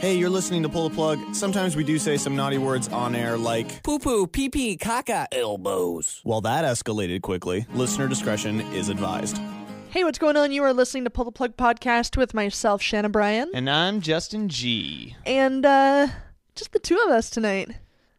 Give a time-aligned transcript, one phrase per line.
[0.00, 1.34] Hey, you're listening to Pull the Plug.
[1.34, 5.26] Sometimes we do say some naughty words on air like, Poo poo, pee pee, caca,
[5.30, 6.22] elbows.
[6.24, 7.66] well, that escalated quickly.
[7.74, 9.38] Listener discretion is advised.
[9.90, 10.52] Hey, what's going on?
[10.52, 14.48] You are listening to Pull the Plug podcast with myself, Shannon Bryan, And I'm Justin
[14.48, 15.16] G.
[15.26, 16.08] and uh,
[16.54, 17.70] just the two of us tonight.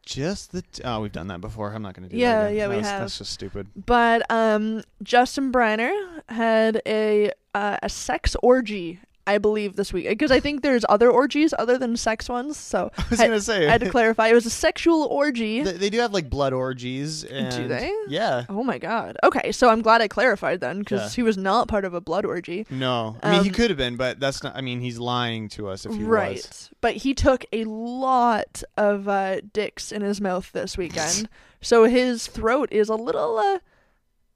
[0.05, 1.73] Just the t- oh, we've done that before.
[1.73, 2.45] I'm not going to do Yeah, that.
[2.47, 2.55] again.
[2.57, 2.99] yeah, yeah, we That's- have.
[3.01, 3.67] That's just stupid.
[3.75, 5.91] But um, Justin Briner
[6.29, 11.09] had a uh, a sex orgy, I believe, this week because I think there's other
[11.09, 12.57] orgies other than sex ones.
[12.57, 14.27] So I was to say I had to clarify.
[14.29, 15.61] It was a sexual orgy.
[15.61, 17.23] they, they do have like blood orgies.
[17.23, 17.91] And, they?
[18.07, 18.45] Yeah.
[18.49, 19.17] oh my god.
[19.23, 21.15] Okay, so I'm glad I clarified then because Yeah.
[21.17, 22.65] he was not part of a blood orgy.
[22.69, 24.55] No, I mean he Um, could have been, but that's not.
[24.55, 26.35] I mean he's lying to us if he right.
[26.37, 26.69] was.
[26.81, 31.29] But he took a lot of uh, dicks in his mouth this weekend,
[31.61, 33.59] so his throat is a little, uh,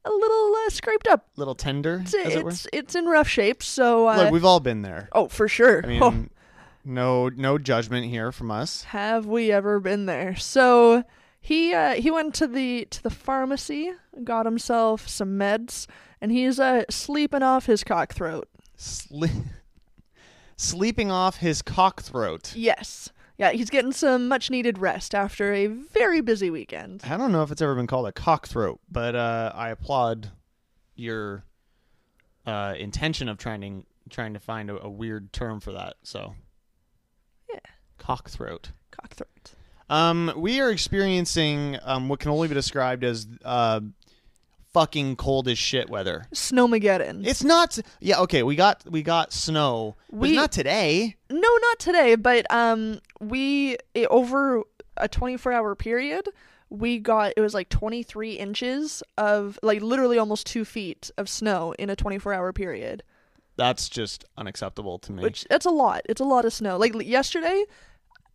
[0.05, 1.27] a little uh, scraped up.
[1.35, 2.51] Little tender, It's as it were.
[2.51, 3.61] it's, it's in rough shape.
[3.63, 5.09] So uh, Look, we've all been there.
[5.11, 5.81] oh, for sure.
[5.83, 6.25] I mean, Oh,
[6.85, 8.83] no, no judgment here from us.
[8.85, 10.35] have we ever been there?
[10.35, 11.03] So
[11.41, 13.91] he uh, he went to the to the pharmacy,
[14.23, 15.87] got himself some meds,
[16.21, 18.47] and he's uh, sleeping off his cock throat.
[18.77, 19.45] Sle-
[20.57, 22.53] sleeping off his cock throat.
[22.55, 23.09] Yes.
[23.37, 27.01] Yeah, he's getting some much needed rest after a very busy weekend.
[27.03, 30.31] I don't know if it's ever been called a cockthroat, but uh, I applaud
[30.95, 31.43] your
[32.45, 35.95] uh, intention of trying to trying to find a, a weird term for that.
[36.03, 36.35] So,
[37.51, 37.59] Yeah.
[37.97, 38.71] cock throat.
[38.91, 39.53] Cock throat.
[39.89, 43.81] Um, we are experiencing um, what can only be described as uh,
[44.75, 46.25] fucking cold as shit weather.
[46.33, 47.25] Snowmageddon.
[47.25, 47.79] It's not.
[48.01, 48.43] Yeah, okay.
[48.43, 49.95] We got we got snow.
[50.11, 51.15] We- it's not today.
[51.29, 54.61] no, not today, but um we i- over
[54.97, 56.27] a 24-hour period,
[56.69, 61.73] we got it was like 23 inches of like literally almost 2 feet of snow
[61.79, 63.01] in a 24-hour period.
[63.57, 65.23] That's just unacceptable to me.
[65.23, 66.01] Which that's a lot.
[66.09, 66.75] It's a lot of snow.
[66.77, 67.63] Like yesterday,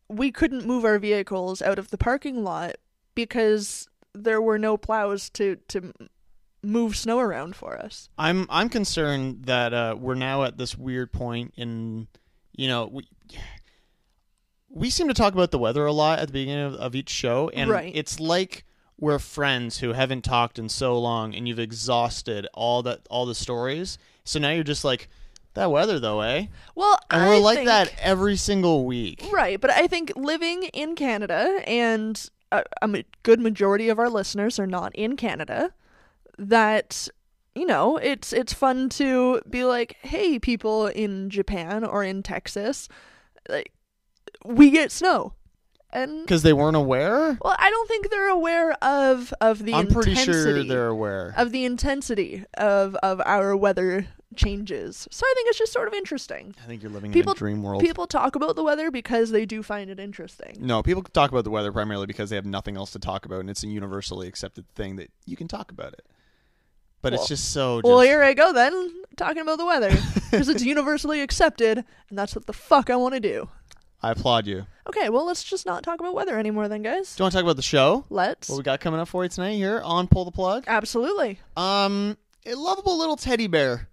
[0.09, 2.77] we couldn't move our vehicles out of the parking lot
[3.15, 5.93] because there were no plows to to
[6.63, 8.09] move snow around for us.
[8.19, 12.09] I'm I'm concerned that uh, we're now at this weird point in,
[12.53, 13.05] you know, we
[14.69, 17.11] we seem to talk about the weather a lot at the beginning of, of each
[17.11, 17.93] show, and Right.
[17.95, 18.65] it's like
[18.99, 23.35] we're friends who haven't talked in so long, and you've exhausted all that all the
[23.35, 23.99] stories.
[24.25, 25.09] So now you're just like
[25.55, 26.47] that weather, though, eh?
[26.77, 29.25] Well, And we're like think- that every single week.
[29.33, 34.59] Right, but I think living in Canada and a, a good majority of our listeners
[34.61, 35.73] are not in Canada.
[36.45, 37.07] That
[37.55, 42.89] you know, it's it's fun to be like, hey, people in Japan or in Texas,
[43.49, 43.73] like
[44.45, 45.35] we get snow,
[45.93, 47.37] and Because they weren't aware.
[47.43, 51.35] well, I don't think they're aware of of the I'm pretty sure they're aware.
[51.37, 55.09] of the intensity of of our weather changes.
[55.11, 56.55] So I think it's just sort of interesting.
[56.63, 57.83] I think you're living People- in a dream world.
[57.83, 60.57] People talk about the weather because they do find it interesting.
[60.61, 63.41] No, people talk about the weather primarily because they have nothing else to talk about,
[63.41, 66.07] and it's a universally accepted thing that you can talk about it.
[67.03, 67.79] But Well- it's just so.
[67.81, 69.91] Just, Well, here I go then, talking about the weather.
[70.31, 71.79] Because it's universally accepted,
[72.09, 73.49] and that's what the fuck I want to do.
[74.03, 74.67] I applaud you.
[74.89, 77.15] Okay, well, let's just not talk about weather anymore then, guys.
[77.17, 78.05] Do you want to talk about the show?
[78.11, 78.49] Let's.
[78.49, 80.65] What we got coming up for you tonight here on Pull the Plug?
[80.67, 81.39] Absolutely.
[81.57, 82.17] Um,
[82.47, 83.89] a lovable little teddy bear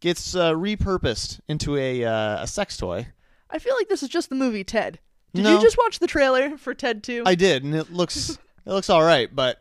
[0.00, 3.08] gets uh, repurposed into a uh, a sex toy.
[3.50, 4.98] I feel like this is just the movie Ted.
[5.34, 5.56] Did No.
[5.56, 7.24] you just watch the trailer for Ted 2?
[7.26, 8.30] I did, and it looks
[8.66, 9.60] it looks all right, but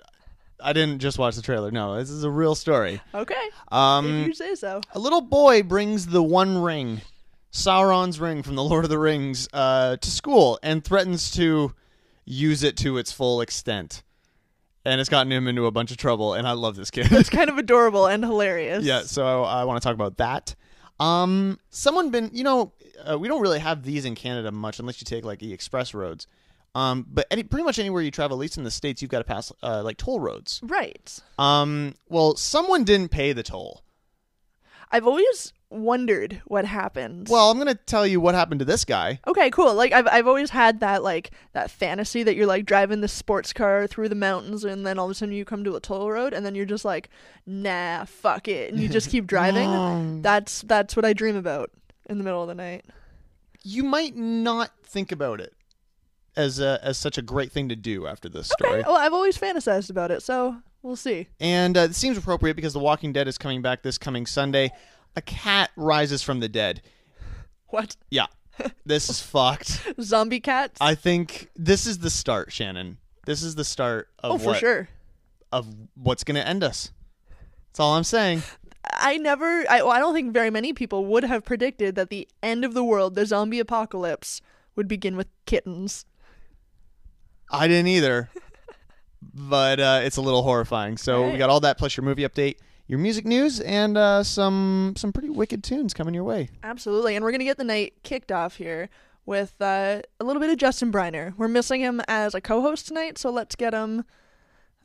[0.64, 1.72] I didn't just watch the trailer.
[1.72, 3.02] No, this is a real story.
[3.14, 4.82] okay, if Um, you say so.
[4.94, 7.02] A little boy brings the One Ring,
[7.52, 11.74] Sauron's ring from the Lord of the Rings, uh, to school and threatens to
[12.26, 14.04] use it to its full extent.
[14.86, 17.12] And it's gotten him into a bunch of trouble, and I love this kid.
[17.12, 18.84] It's kind of adorable and hilarious.
[18.84, 20.56] yeah, so I, want to talk about that.
[21.00, 22.74] Um, someone been, you know,
[23.10, 25.94] uh, we don't really have these in Canada much unless you take like the express
[25.94, 26.28] roads.
[26.76, 29.20] Um, but any, pretty much anywhere you travel, at least in the states, you've got
[29.20, 30.60] to pass uh, like toll roads.
[30.64, 31.20] Right.
[31.38, 33.84] Um, well, someone didn't pay the toll.
[34.92, 37.28] I've always wondered what happened.
[37.30, 39.20] Well, I'm gonna tell you what happened to this guy.
[39.28, 39.76] Okay, cool.
[39.76, 43.54] Like I've I've always had that like that fantasy that you're like driving the sports
[43.54, 46.10] car through the mountains and then all of a sudden you come to a toll
[46.10, 47.10] road and then you're just like,
[47.46, 49.70] nah, fuck it, and you just keep driving.
[49.70, 50.22] No.
[50.22, 51.70] That's that's what I dream about
[52.10, 52.84] in the middle of the night.
[53.62, 55.54] you might not think about it
[56.36, 58.80] as a, as such a great thing to do after this story.
[58.80, 61.28] Okay, well I've always fantasized about it, so we'll see.
[61.40, 64.72] And uh, it seems appropriate because The Walking Dead is coming back this coming Sunday.
[65.16, 66.82] A cat rises from the dead.
[67.68, 68.28] What Yeah,
[68.86, 69.94] this is fucked.
[70.02, 70.78] zombie cats?
[70.82, 72.98] I think this is the start, Shannon.
[73.26, 74.90] This is the start of oh, for what, sure.
[75.52, 76.92] of what's going to end us.
[77.68, 78.44] That's all I'm saying.
[78.84, 79.66] I never.
[79.70, 82.74] I well, I don't think very many people would have predicted that the end of
[82.74, 84.42] the world, the zombie apocalypse,
[84.76, 86.06] would begin with kittens.
[87.52, 88.30] I didn't either,
[89.34, 90.98] but uh, it's a little horrifying.
[90.98, 91.38] So we Right.
[91.40, 92.56] got all that plus your movie update,
[92.88, 96.50] your music news, and uh, some some pretty wicked tunes coming your way.
[96.64, 97.16] Absolutely.
[97.16, 98.90] And we're going to get the night kicked off here
[99.26, 101.34] with uh, a little bit of Justin Briner.
[101.38, 104.06] We're missing him as a co-host tonight, so let's get him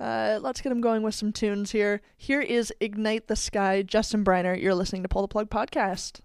[0.00, 2.00] uh, let's get him going with some tunes here.
[2.16, 4.60] Here is Ignite the Sky, Justin Briner.
[4.60, 6.20] You're listening to Pull the Plug podcast.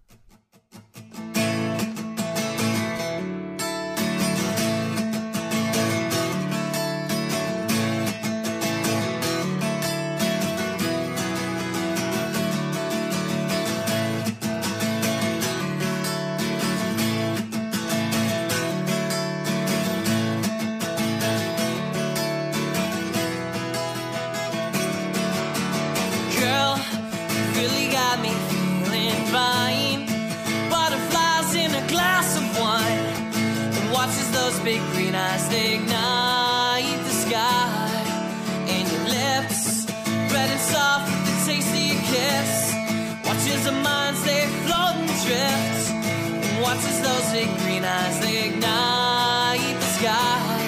[47.89, 50.59] Eyes they ignite the sky.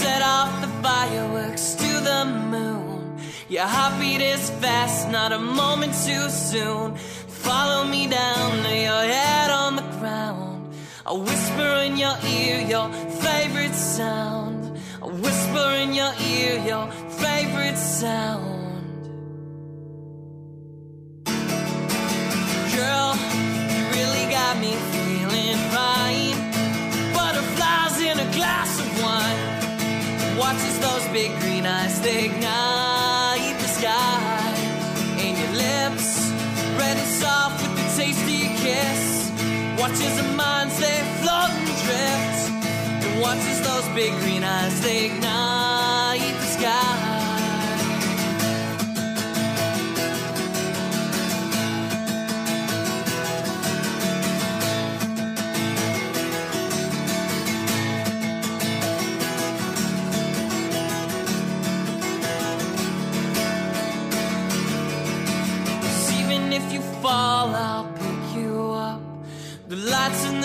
[0.00, 3.18] Set off the fireworks to the moon.
[3.48, 6.96] Your heartbeat is fast, not a moment too soon.
[7.46, 10.74] Follow me down to your head on the ground.
[11.06, 12.88] I whisper in your ear your
[13.26, 14.78] favorite sound.
[15.02, 16.86] I whisper in your ear your
[17.24, 19.02] favorite sound.
[22.76, 23.10] Girl,
[23.74, 24.72] you really got me
[28.48, 29.40] glass of wine.
[30.38, 34.54] Watch as those big green eyes they ignite the sky.
[35.22, 36.08] And your lips,
[36.80, 39.02] red and soft with the taste of your kiss.
[39.80, 42.42] Watch as our minds they float and drift.
[43.04, 47.07] And watch as those big green eyes they ignite the sky.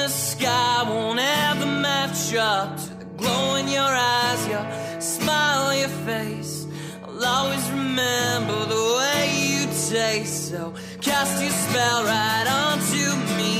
[0.04, 4.66] The sky won't ever match up to the glow in your eyes, your
[5.00, 6.68] smile, your face.
[7.06, 10.50] I'll always remember the way you taste.
[10.52, 13.06] So cast your spell right onto
[13.40, 13.54] me.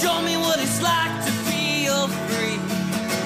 [0.00, 2.58] Show me what it's like to feel free.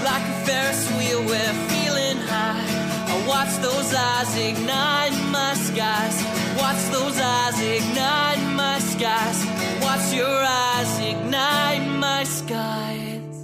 [0.08, 2.64] Like a Ferris wheel, we're feeling high.
[3.12, 6.16] I watch those eyes ignite my skies.
[6.56, 9.38] Watch those eyes ignite my skies.
[9.84, 11.67] Watch your eyes ignite
[12.38, 13.36] skies.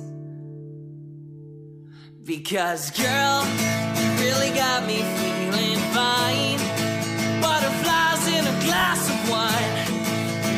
[2.23, 3.39] Because, girl,
[3.99, 6.61] you really got me feeling fine.
[7.43, 9.75] Butterflies in a glass of wine.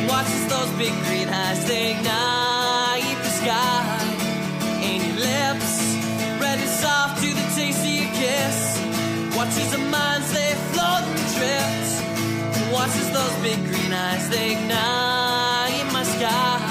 [0.09, 3.83] Watch as those big green eyes they ignite the sky.
[4.87, 5.71] And your lips,
[6.41, 8.59] red and soft to the taste of your kiss.
[9.35, 11.91] Watch as our minds they float and drift.
[12.71, 16.66] Watch as those big green eyes they ignite my sky.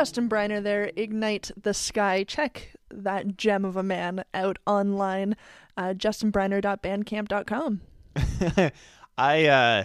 [0.00, 2.24] Justin Briner there, Ignite the Sky.
[2.24, 5.36] Check that gem of a man out online.
[5.76, 7.82] Uh, justinbriner.bandcamp.com.
[9.18, 9.84] I uh,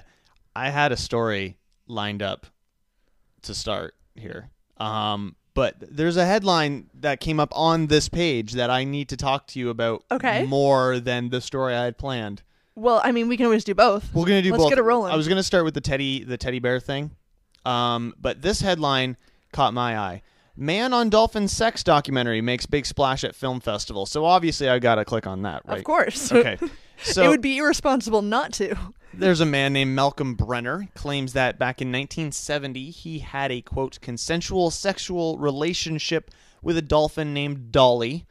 [0.55, 1.57] I had a story
[1.87, 2.45] lined up
[3.41, 8.69] to start here, um, but there's a headline that came up on this page that
[8.69, 10.05] I need to talk to you about.
[10.09, 10.45] Okay.
[10.45, 12.41] more than the story I had planned.
[12.75, 14.13] Well, I mean, we can always do both.
[14.13, 14.71] We're gonna do Let's both.
[14.71, 15.11] get it rolling.
[15.11, 17.11] I was gonna start with the teddy the teddy bear thing,
[17.65, 19.17] um, but this headline
[19.55, 20.21] caught my eye.
[20.57, 24.05] Man on dolphin sex documentary makes big splash at film festival.
[24.05, 25.77] So obviously I gotta click on that, right?
[25.79, 26.31] Of course.
[26.31, 26.57] Okay.
[27.03, 28.73] So it would be irresponsible not to.
[29.13, 33.99] there's a man named Malcolm Brenner claims that back in 1970 he had a quote
[33.99, 36.31] consensual sexual relationship
[36.61, 38.25] with a dolphin named Dolly.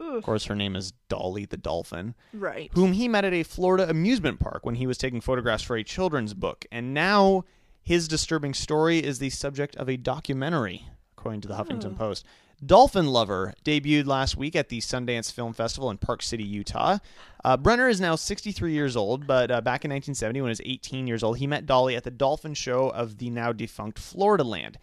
[0.00, 2.70] Of course, her name is Dolly the dolphin, Right.
[2.74, 5.82] whom he met at a Florida amusement park when he was taking photographs for a
[5.82, 6.66] children's book.
[6.70, 7.44] And now
[7.88, 12.22] his disturbing story is the subject of a documentary, according to the Huffington Post.
[12.64, 16.98] Dolphin Lover debuted last week at the Sundance Film Festival in Park City, Utah.
[17.42, 20.60] Uh, Brenner is now 63 years old, but uh, back in 1970, when he was
[20.66, 24.44] 18 years old, he met Dolly at the Dolphin Show of the now defunct Florida
[24.44, 24.76] Land.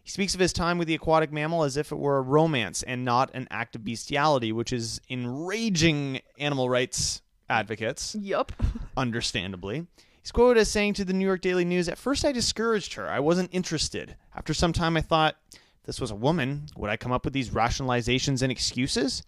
[0.00, 2.84] He speaks of his time with the aquatic mammal as if it were a romance
[2.84, 8.52] and not an act of bestiality, which is enraging animal rights advocates, Yup.
[8.96, 9.88] understandably.
[10.22, 13.08] He's quoted as saying to the New York Daily News, At first I discouraged her.
[13.08, 14.16] I wasn't interested.
[14.36, 17.34] After some time, I thought, if this was a woman, would I come up with
[17.34, 19.24] these rationalizations and excuses?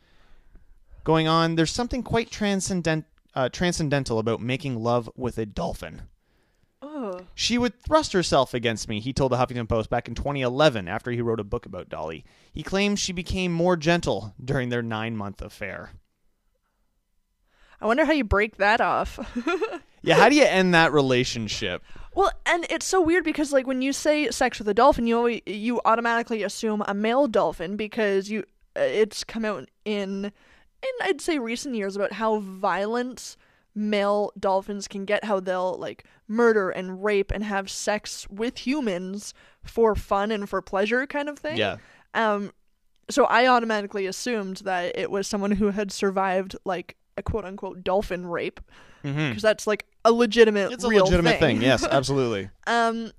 [1.02, 6.02] Going on, there's something quite transcendent, uh, transcendental about making love with a dolphin.
[6.80, 7.22] Oh.
[7.34, 11.10] She would thrust herself against me, he told the Huffington Post back in 2011 after
[11.10, 12.24] he wrote a book about Dolly.
[12.52, 15.90] He claims she became more gentle during their nine month affair.
[17.80, 19.18] I wonder how you break that off.
[20.04, 21.82] Yeah, how do you end that relationship?
[22.14, 25.16] well, and it's so weird because like when you say sex with a dolphin, you
[25.16, 28.44] always, you automatically assume a male dolphin because you
[28.76, 33.36] uh, it's come out in in I'd say recent years about how violent
[33.74, 39.34] male dolphins can get, how they'll like murder and rape and have sex with humans
[39.64, 41.56] for fun and for pleasure kind of thing.
[41.56, 41.78] Yeah.
[42.14, 42.52] Um,
[43.10, 47.82] so I automatically assumed that it was someone who had survived like a quote unquote
[47.82, 48.60] dolphin rape
[49.12, 50.74] because that's like a legitimate, Mm-hmm.
[50.74, 51.60] It's a legitimate thing.
[51.62, 52.50] Yes, absolutely.
[52.66, 53.12] Um,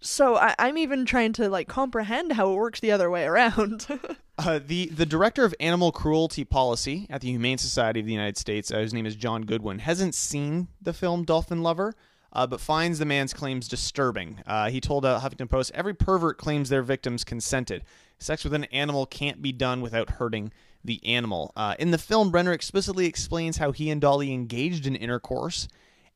[0.00, 3.86] so I, I'm even trying to like comprehend how it works the other way around.
[4.36, 8.36] Uh, the the director of animal cruelty policy at the Humane Society of the United
[8.36, 11.94] States, uh, his name is John Goodwin, hasn't seen the film Dolphin Lover,
[12.32, 14.42] uh, but finds the man's claims disturbing.
[14.44, 17.84] Uh, he told uh, Huffington Post, "Every pervert claims their victims consented.
[18.18, 20.50] Sex with an animal can't be done without hurting
[20.84, 24.94] the animal." Uh, in the film, Brenner explicitly explains how he and Dolly engaged in
[24.94, 25.68] intercourse,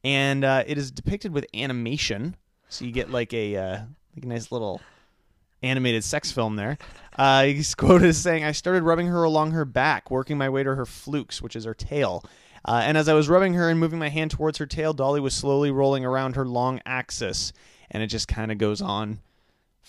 [0.04, 2.36] and uh, it is depicted with animation,
[2.68, 3.78] so you get like a uh,
[4.14, 4.80] like a nice little
[5.62, 6.78] animated sex film there.
[7.16, 10.62] Uh, he's quoted as saying, I started rubbing her along her back, working my way
[10.62, 12.24] to her flukes, which is her tail.
[12.64, 15.20] Uh, and as I was rubbing her and moving my hand towards her tail, Dolly
[15.20, 17.52] was slowly rolling around her long axis.
[17.90, 19.20] And it just kind of goes on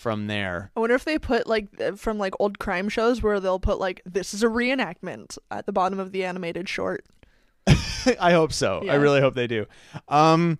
[0.00, 0.70] from there.
[0.74, 3.78] I wonder if they put like uh, from like old crime shows where they'll put
[3.78, 7.04] like this is a reenactment at the bottom of the animated short.
[8.18, 8.82] I hope so.
[8.88, 9.66] I really hope they do.
[10.08, 10.58] Um,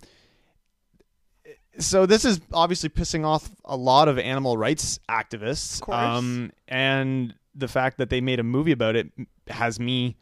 [1.79, 5.79] so this is obviously pissing off a lot of animal rights activists.
[5.81, 5.97] Of course.
[5.97, 9.09] Um, and the fact that they made a movie about it
[9.47, 10.17] has me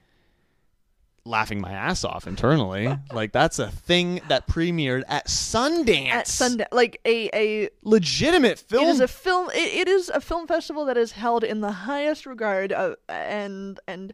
[1.25, 2.93] laughing my ass off internally.
[3.11, 6.09] like that's a thing that premiered at Sundance.
[6.09, 8.85] At Sundance, like a a legitimate film.
[8.85, 9.49] it is a film.
[9.51, 13.79] It, it is a film festival that is held in the highest regard, uh, and
[13.87, 14.13] and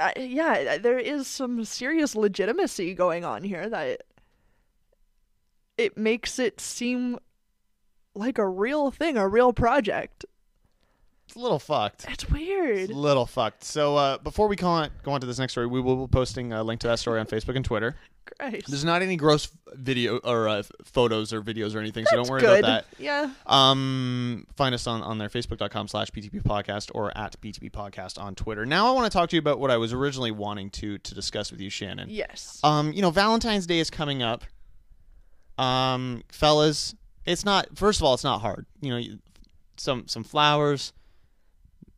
[0.00, 4.02] uh, yeah, there is some serious legitimacy going on here that
[5.76, 7.18] it makes it seem
[8.14, 10.24] like a real thing, a real project.
[11.38, 12.04] It's a little fucked.
[12.08, 12.90] It's It's weird.
[12.90, 13.62] a little fucked.
[13.62, 16.10] So uh, before we go on, go on to this next story, we will be
[16.10, 17.94] posting a link to that story on Facebook and Twitter.
[18.40, 18.66] Christ.
[18.66, 22.32] There's not any gross video or uh, photos or videos or anything, so That's don't
[22.32, 22.58] worry good.
[22.64, 23.00] about that.
[23.00, 23.30] Yeah.
[23.46, 28.34] Um, find us on, on there, facebook.com slash PTP podcast or at PTP podcast on
[28.34, 28.66] Twitter.
[28.66, 31.14] Now I want to talk to you about what I was originally wanting to to
[31.14, 32.08] discuss with you, Shannon.
[32.10, 32.58] Yes.
[32.64, 34.42] Um, you know, Valentine's Day is coming up.
[35.56, 37.78] Um, fellas, it's not.
[37.78, 38.66] First of all, it's not hard.
[38.80, 39.18] You know, you-
[39.76, 40.92] some some flowers,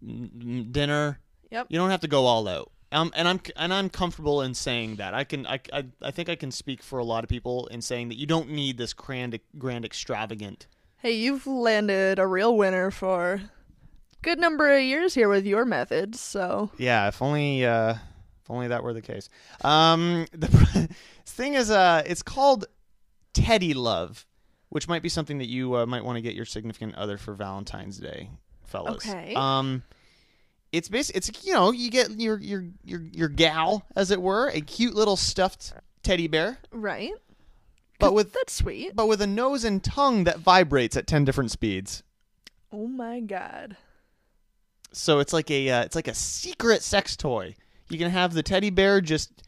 [0.02, 1.18] dinner.
[1.50, 1.66] Yep.
[1.68, 2.70] You don't have to go all out.
[2.92, 5.14] Um, and I'm and I'm comfortable in saying that.
[5.14, 7.82] I can I, I I think I can speak for a lot of people in
[7.82, 10.66] saying that you don't need this grand grand extravagant.
[10.96, 13.42] Hey, you've landed a real winner for
[14.22, 17.94] good number of years here with your methods, so Yeah, if only uh,
[18.42, 19.28] if only that were the case.
[19.62, 20.88] Um, the
[21.26, 22.66] thing is, uh, it's called
[23.32, 24.26] Teddy Love,
[24.68, 27.34] which might be something that you uh, might want to get your significant other for
[27.34, 28.30] Valentine's Day,
[28.70, 29.06] fellas.
[29.06, 29.34] Okay.
[29.34, 29.82] Um,
[30.72, 34.48] it's basically it's you know you get your your your your gal as it were
[34.48, 35.72] a cute little stuffed
[36.02, 37.12] teddy bear, right.
[37.98, 38.94] but with That's sweet.
[38.94, 42.02] but with a nose and tongue that vibrates at ten different speeds.
[42.72, 43.76] Oh my god.
[44.92, 47.54] So it's like a uh, it's like a secret sex toy.
[47.88, 49.42] You can have the teddy bear just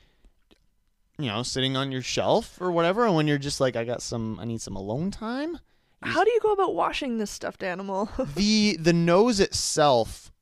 [1.18, 4.02] you know sitting on your shelf or whatever, and when you're just like, I got
[4.02, 5.58] some, I need some alone time.
[6.02, 8.10] How do you go about washing this stuffed animal?
[8.34, 10.32] the The nose itself,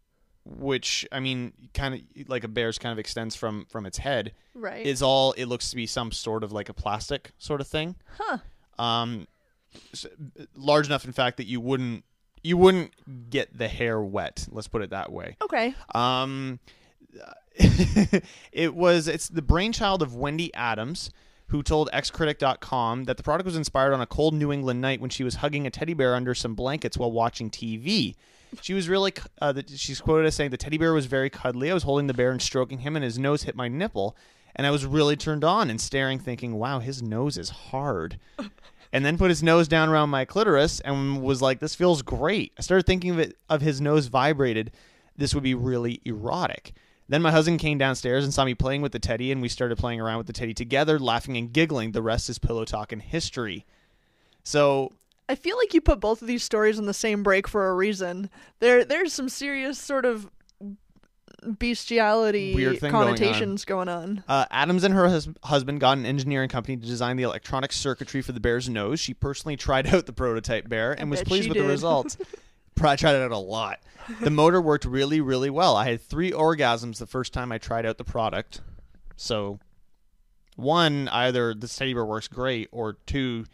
[0.45, 4.33] which I mean, kind of like a bear's, kind of extends from from its head,
[4.55, 4.85] right.
[4.85, 5.33] is all.
[5.33, 7.97] It looks to be some sort of like a plastic sort of thing.
[8.19, 8.38] huh.
[8.79, 9.26] Um,
[10.57, 12.05] large enough, in fact, that you wouldn't
[12.43, 14.47] you wouldn't get the hair wet.
[14.50, 15.37] Let's put it that way.
[15.43, 15.75] Okay.
[15.95, 16.59] Um,
[18.52, 21.11] it was it's the brainchild of Wendy Adams,
[21.50, 25.11] who told xcritic.com that the product was inspired on a cold New England night when
[25.11, 28.14] she was hugging a teddy bear under some blankets while watching TV.
[28.62, 31.71] She was really uh, the, she's quoted as saying the teddy bear was very cuddly.
[31.71, 34.16] I was holding the bear and stroking him, and his nose hit my nipple,
[34.54, 38.19] and I was really turned on and staring, thinking, "Wow, his nose is hard."
[38.92, 42.52] and then put his nose down around my clitoris and was like, "This feels great."
[42.59, 44.73] I started thinking of it of his nose vibrated.
[45.16, 46.73] This would be really erotic.
[47.11, 49.76] Then my husband came downstairs and saw me playing with the teddy, and we started
[49.76, 51.90] playing around with the teddy together, laughing and giggling.
[51.90, 53.67] The rest is pillow talk and history.
[54.45, 54.93] So
[55.29, 57.75] I feel like you put both of these stories in the same break for a
[57.75, 58.31] reason.
[58.61, 60.31] There, there's some serious sort of
[61.59, 63.17] bestiality thing going on.
[63.17, 64.23] connotations going on.
[64.29, 68.23] Uh, Adams and her hus- husband got an engineering company to design the electronic circuitry
[68.23, 69.00] for the bear's nose.
[69.00, 72.17] She personally tried out the prototype bear and was pleased with the results.
[72.80, 73.80] Tried it out a lot.
[74.20, 75.76] The motor worked really, really well.
[75.76, 78.60] I had three orgasms the first time I tried out the product.
[79.16, 79.60] So,
[80.56, 83.44] one, either the teddy bear works great, or two,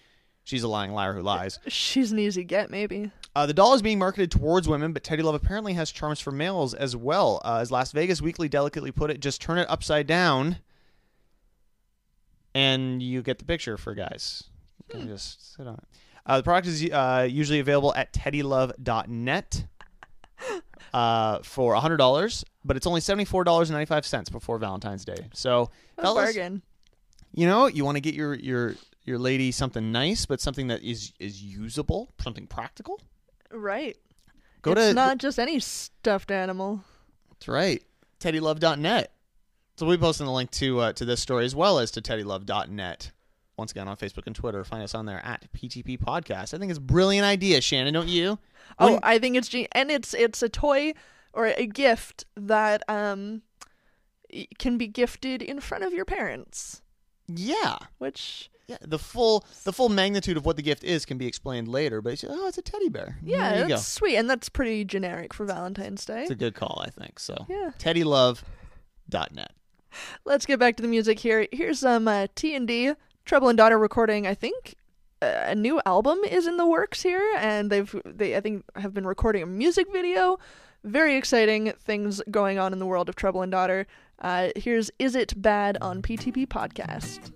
[0.44, 1.58] she's a lying liar who lies.
[1.66, 3.10] She's an easy get, maybe.
[3.34, 6.30] Uh, the doll is being marketed towards women, but Teddy Love apparently has charms for
[6.30, 7.42] males as well.
[7.44, 10.56] Uh, as Las Vegas Weekly delicately put it, just turn it upside down,
[12.54, 14.44] and you get the picture for guys.
[14.88, 15.84] You can just sit on it.
[16.26, 19.64] Uh, the product is uh, usually available at teddylove.net
[20.92, 25.28] uh, for $100, but it's only $74.95 before Valentine's Day.
[25.32, 26.62] So, A fellas, bargain.
[27.32, 30.82] you know, you want to get your, your, your lady something nice, but something that
[30.82, 33.00] is, is usable, something practical?
[33.52, 33.96] Right.
[34.62, 36.82] Go it's to not just any stuffed animal.
[37.30, 37.82] That's right.
[38.18, 39.12] TeddyLove.net.
[39.76, 42.00] So we'll be posting the link to uh, to this story as well as to
[42.00, 43.12] TeddyLove.net.
[43.58, 44.62] Once again on Facebook and Twitter.
[44.64, 46.52] Find us on there at PTP Podcast.
[46.52, 48.38] I think it's a brilliant idea, Shannon, don't you?
[48.78, 50.92] Oh, When- I think it's ge- and it's it's a toy
[51.32, 53.42] or a gift that um
[54.58, 56.82] can be gifted in front of your parents,
[57.28, 57.76] yeah.
[57.98, 61.68] which Yeah, the full the full magnitude of what the gift is can be explained
[61.68, 63.16] later, but it's, oh, it's a teddy bear.
[63.22, 64.00] yeah, there you that's go.
[64.00, 66.22] sweet and that's pretty generic for Valentine's Day.
[66.22, 67.18] It's a good call, I think.
[67.20, 67.70] So, Yeah.
[67.78, 69.52] TeddyLove.net.
[70.26, 71.46] Let's get back to the music here.
[71.52, 72.92] Here's some uh, T&D
[73.26, 74.24] Trouble and Daughter recording.
[74.26, 74.76] I think
[75.20, 79.06] a new album is in the works here and they've they I think have been
[79.06, 80.38] recording a music video.
[80.84, 83.88] Very exciting things going on in the world of Trouble and Daughter.
[84.20, 87.32] Uh, here's Is It Bad on PTP Podcast.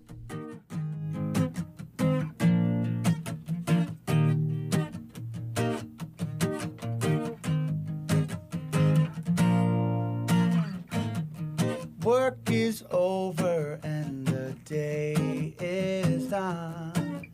[12.10, 17.30] Work is over and the day is done.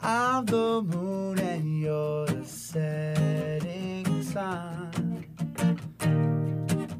[0.00, 5.24] I'm the moon and you're the setting sun.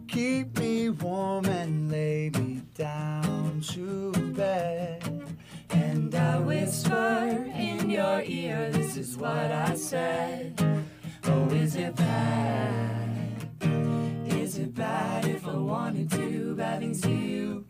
[0.09, 5.37] Keep me warm and lay me down to bed.
[5.69, 10.59] And I whisper in your ear, this is what I said.
[11.25, 12.41] Oh, is it bad?
[14.51, 17.65] Is it bad if I wanted to bad things to you?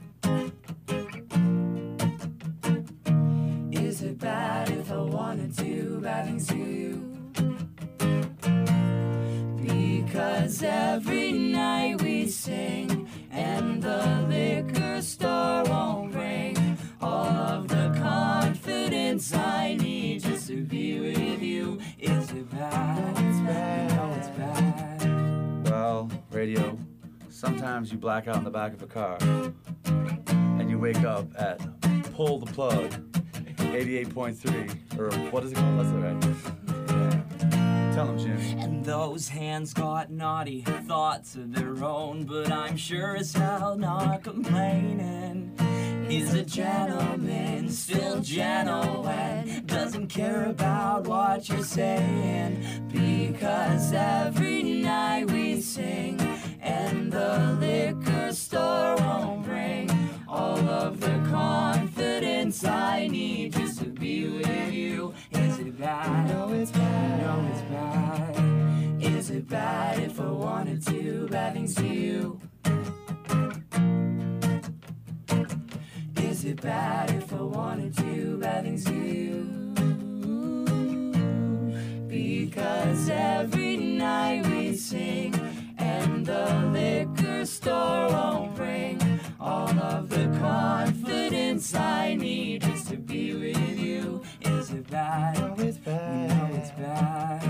[3.71, 6.95] Is it bad if I wanted to bad things to you?
[9.63, 19.35] Because every night we sing and the liquor store won't bring all of the confidence
[19.35, 21.79] I need just to be with you.
[21.99, 23.19] Is it bad?
[23.19, 23.97] It's bad.
[23.97, 24.40] Know it's bad.
[26.31, 26.79] Radio,
[27.31, 29.17] sometimes you black out in the back of a car
[29.87, 31.59] and you wake up at
[32.13, 32.91] pull the plug
[33.57, 35.79] 88.3 or what is it called?
[35.79, 37.51] That's all right.
[37.51, 37.60] Yeah.
[38.01, 38.17] Tell.
[38.59, 44.25] And those hands got naughty thoughts of their own, but I'm sure as hell not
[44.25, 45.53] complaining.
[46.09, 52.65] He's a gentleman, still gentle, and doesn't care about what you're saying.
[52.89, 56.19] Because every night we sing,
[56.63, 59.70] and the liquor store won't bring
[76.61, 79.47] bad if I wanted to bad things to you?
[82.09, 85.35] Because every night we sing
[85.79, 89.01] and the liquor store won't bring
[89.41, 94.23] all of the confidence I need just to be with you.
[94.43, 95.39] Is it bad?
[95.39, 96.29] No, it's bad.
[96.29, 97.43] No, it's bad.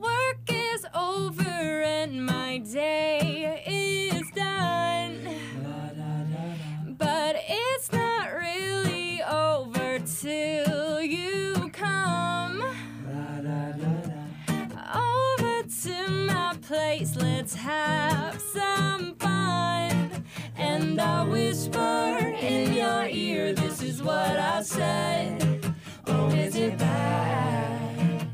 [0.00, 3.62] Work is over and my day
[17.40, 20.24] Let's have some fun.
[20.58, 25.74] And I whisper in your ear, this is what I said.
[26.06, 28.28] Oh, is it bad?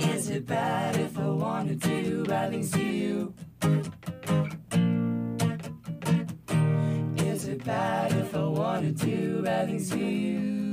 [0.00, 3.34] Is it bad if I wanted to do bad things to you?
[7.18, 10.72] Is it bad if I wanted to do bad things to you?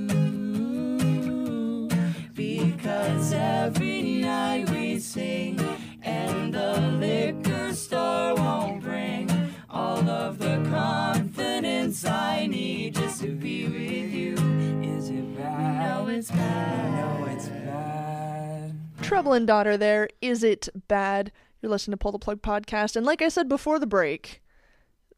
[2.33, 5.59] Because every night we sing,
[6.01, 9.29] and the liquor store won't bring
[9.69, 14.33] all of the confidence I need just to be with you.
[14.83, 15.97] Is it bad?
[15.97, 17.19] No, it's bad.
[17.19, 18.75] No, it's bad.
[19.01, 20.09] Trouble and Daughter there.
[20.21, 21.31] Is it bad?
[21.61, 22.95] You're listening to Pull the Plug podcast.
[22.95, 24.41] And like I said before the break,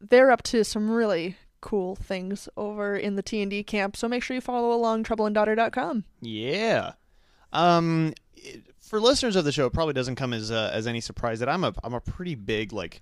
[0.00, 3.96] they're up to some really cool things over in the T&D camp.
[3.96, 6.04] So make sure you follow along troubleanddaughter.com.
[6.20, 6.92] Yeah.
[7.52, 8.20] Um, it-
[8.92, 11.48] for listeners of the show, it probably doesn't come as uh, as any surprise that
[11.48, 13.00] I'm a I'm a pretty big like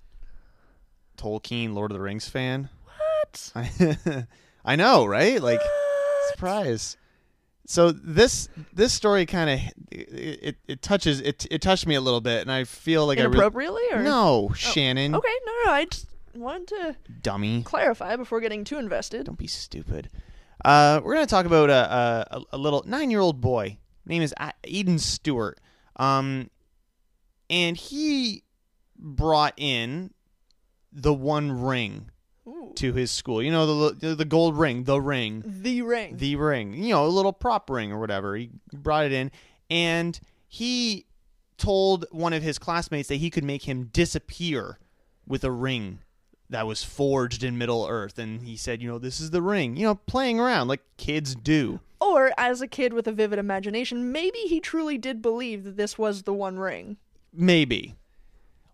[1.18, 2.68] Tolkien Lord of the Rings fan.
[2.84, 3.52] What?
[3.56, 4.26] I,
[4.64, 5.42] I know, right?
[5.42, 5.58] Like
[6.30, 6.96] surprise.
[7.66, 12.00] So this this story kind of it, it it touches it it touched me a
[12.00, 15.72] little bit, and I feel like I really, Inappropriately or no Shannon Okay, no, no,
[15.72, 17.64] I just wanted to dummy.
[17.64, 19.26] clarify before getting too invested.
[19.26, 20.08] Don't be stupid.
[20.64, 23.76] Uh, we're going to talk about a, a, a little nine year old boy.
[24.06, 24.32] Name is
[24.64, 25.58] Aiden Stewart.
[26.00, 26.50] Um,
[27.50, 28.44] and he
[28.96, 30.12] brought in
[30.92, 32.10] the One Ring
[32.46, 32.72] Ooh.
[32.76, 33.42] to his school.
[33.42, 36.16] You know the the gold ring, the ring, The ring.
[36.16, 36.74] the ring.
[36.74, 38.34] You know, a little prop ring or whatever.
[38.36, 39.30] He brought it in,
[39.68, 41.06] and he
[41.58, 44.78] told one of his classmates that he could make him disappear
[45.26, 45.98] with a ring
[46.50, 48.18] that was forged in Middle Earth.
[48.18, 49.76] And he said, you know, this is the ring.
[49.76, 51.80] You know, playing around like kids do.
[52.00, 55.96] or as a kid with a vivid imagination, maybe he truly did believe that this
[55.96, 56.96] was the one ring.
[57.32, 57.94] Maybe.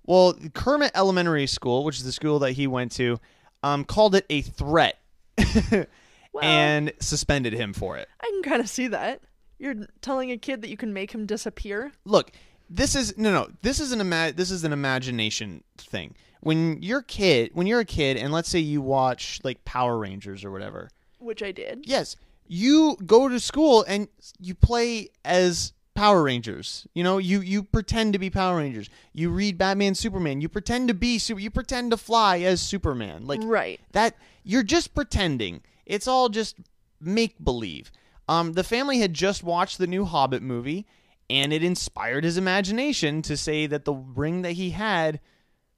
[0.04, 3.18] Well, Kermit Elementary School, which is the school that he went to,
[3.62, 4.98] um, called it a threat
[6.32, 8.08] Well, and suspended him for it.
[8.20, 9.22] I can kind of see that.
[9.58, 11.92] You're telling a kid that you can make him disappear?
[12.04, 12.30] look
[12.68, 16.14] this is no no this is an ima- this is an imagination thing
[16.46, 20.44] when you're kid when you're a kid and let's say you watch like power rangers
[20.44, 21.84] or whatever Which I did.
[21.86, 27.62] yes you go to school and you play as power rangers you know you you
[27.62, 31.50] pretend to be power rangers you read batman superman you pretend to be super you
[31.50, 33.80] pretend to fly as superman like Right.
[33.92, 35.62] that you're just pretending.
[35.86, 36.54] It's all just
[37.00, 37.90] make believe.
[38.28, 40.86] Um, the family had just watched the new Hobbit movie,
[41.28, 45.18] and it inspired his imagination to say that the ring that he had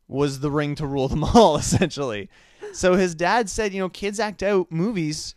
[0.08, 2.28] was the ring to rule them all, essentially.
[2.72, 5.34] So his dad said, you know, kids act out movies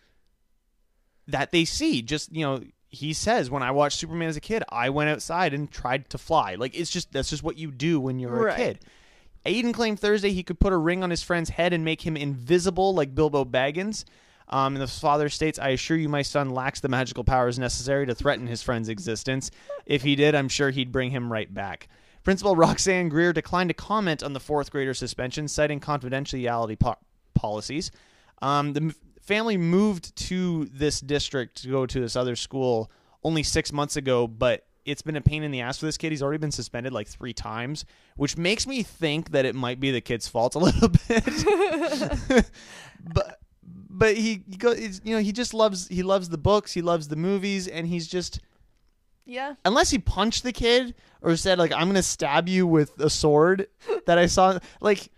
[1.28, 2.02] that they see.
[2.02, 5.54] Just you know, he says, when I watched Superman as a kid, I went outside
[5.54, 6.56] and tried to fly.
[6.56, 8.54] Like it's just that's just what you do when you're Right.
[8.54, 8.80] a kid.
[9.46, 12.16] Aiden claimed Thursday he could put a ring on his friend's head and make him
[12.16, 14.04] invisible like Bilbo Baggins.
[14.50, 18.06] Um, and the father states, I assure you, my son lacks the magical powers necessary
[18.06, 19.50] to threaten his friend's existence.
[19.86, 21.88] If he did, I'm sure he'd bring him right back.
[22.24, 26.98] Principal Roxanne Greer declined to comment on the fourth grader suspension, citing confidentiality po-
[27.34, 27.92] policies.
[28.42, 32.92] Um, the m- family moved to this district to go to this other school
[33.24, 36.12] only six months ago, but it's been a pain in the ass for this kid.
[36.12, 39.92] He's already been suspended like three times, which makes me think that it might be
[39.92, 42.52] the kid's fault a little bit.
[43.14, 43.40] but
[43.94, 47.08] but he, he go, you know he just loves he loves the books, he loves
[47.08, 48.40] the movies, and he's just
[49.32, 49.56] Yeah.
[49.66, 53.68] unless he punched the kid or said like I'm gonna stab you with a sword
[54.06, 55.10] that I saw like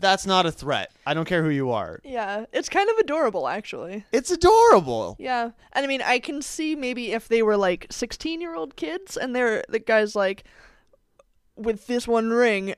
[0.00, 0.92] that's not a threat.
[1.06, 2.00] I don't care who you are.
[2.02, 2.46] Yeah.
[2.52, 4.04] It's kind of adorable, actually.
[4.12, 5.16] It's adorable.
[5.18, 5.50] Yeah.
[5.72, 9.16] And I mean, I can see maybe if they were like 16 year old kids
[9.16, 10.44] and they're the guy's like,
[11.54, 12.74] with this one ring,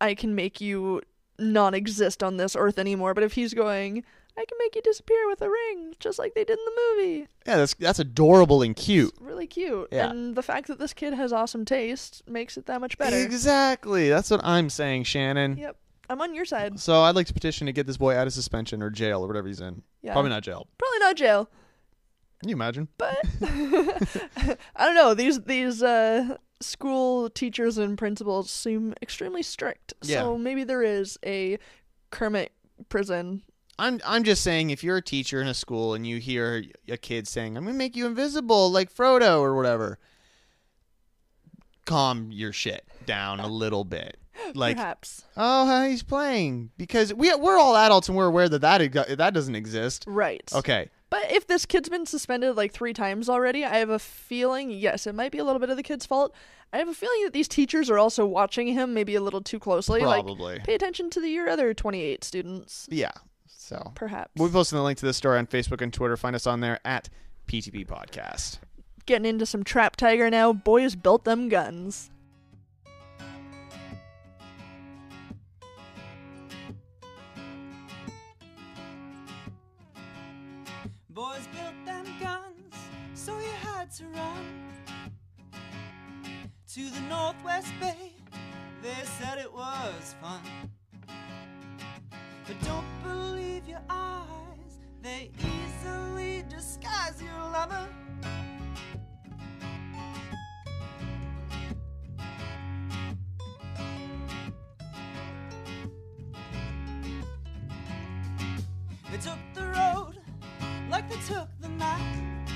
[0.00, 1.02] I can make you
[1.38, 3.14] not exist on this earth anymore.
[3.14, 4.04] But if he's going,
[4.40, 7.28] I can make you disappear with a ring, just like they did in the movie.
[7.46, 9.12] Yeah, that's that's adorable and cute.
[9.20, 9.88] Really cute.
[9.92, 10.08] Yeah.
[10.08, 13.16] And the fact that this kid has awesome taste makes it that much better.
[13.18, 14.08] Exactly.
[14.08, 15.58] That's what I'm saying, Shannon.
[15.58, 15.76] Yep.
[16.08, 16.80] I'm on your side.
[16.80, 19.28] So I'd like to petition to get this boy out of suspension or jail or
[19.28, 19.82] whatever he's in.
[20.00, 20.12] Yeah.
[20.14, 20.66] Probably not jail.
[20.78, 21.50] Probably not jail.
[22.40, 22.88] Can you imagine?
[22.96, 25.12] but I don't know.
[25.12, 29.92] These these uh, school teachers and principals seem extremely strict.
[30.02, 30.20] Yeah.
[30.20, 31.58] So maybe there is a
[32.10, 32.52] Kermit
[32.88, 33.42] prison.
[33.80, 36.96] I'm I'm just saying if you're a teacher in a school and you hear a
[36.96, 39.98] kid saying, "I'm going to make you invisible like Frodo" or whatever,
[41.86, 44.16] calm your shit down a little bit.
[44.54, 45.24] Like, perhaps.
[45.36, 49.54] oh, he's playing because we we're all adults and we're aware that that that doesn't
[49.54, 50.04] exist.
[50.06, 50.48] Right.
[50.54, 50.90] Okay.
[51.10, 55.08] But if this kid's been suspended like three times already, I have a feeling, yes,
[55.08, 56.32] it might be a little bit of the kid's fault.
[56.72, 59.58] I have a feeling that these teachers are also watching him maybe a little too
[59.58, 60.02] closely.
[60.02, 60.54] Probably.
[60.54, 63.10] Like, pay attention to the, your other 28 students, Yeah.
[63.70, 64.32] So perhaps.
[64.34, 66.16] we'll be posting the link to this story on Facebook and Twitter.
[66.16, 67.08] Find us on there at
[67.46, 68.58] PTP Podcast.
[69.06, 70.52] Getting into some Trap Tiger now.
[70.52, 72.10] Boys built them guns.
[81.08, 82.74] Boys built them guns,
[83.14, 84.72] so you had to run
[86.72, 88.14] to the Northwest Bay.
[88.82, 90.40] They said it was fun.
[92.46, 97.86] But don't believe your eyes, they easily disguise your lover.
[109.10, 110.18] They took the road
[110.88, 112.46] like they took the night.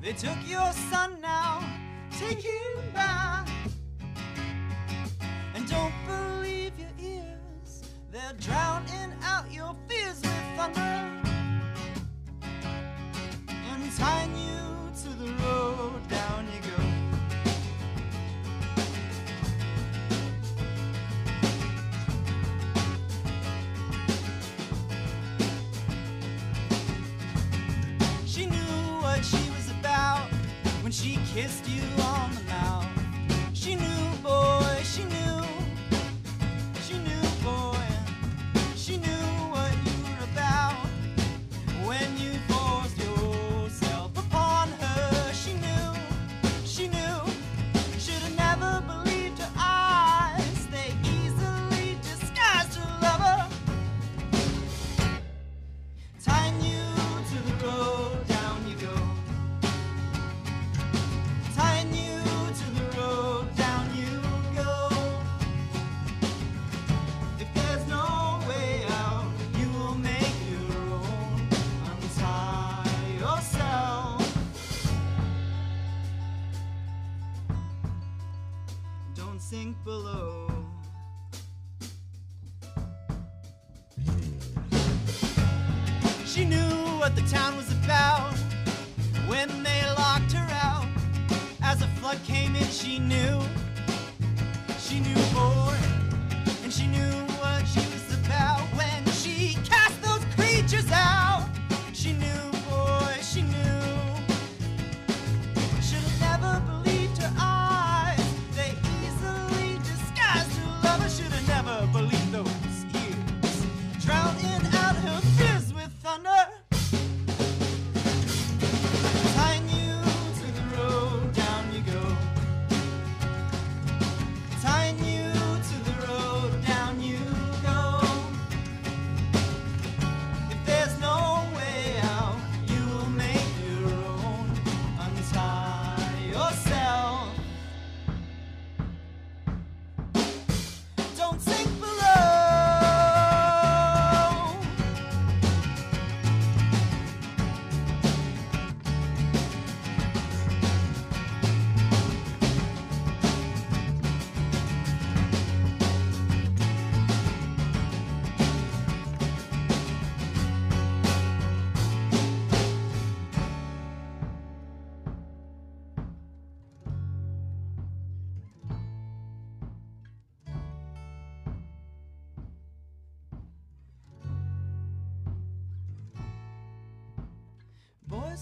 [0.00, 1.62] They took your son now,
[2.18, 3.48] take him back.
[5.54, 6.21] And don't believe
[8.22, 10.80] they're drowning out your fears with thunder.
[13.48, 16.82] And tying you to the road, down you go.
[28.26, 30.28] She knew what she was about
[30.82, 32.01] when she kissed you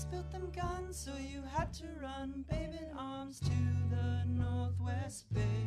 [0.09, 3.51] Built them guns, so you had to run, babe in arms to
[3.91, 5.67] the Northwest Bay.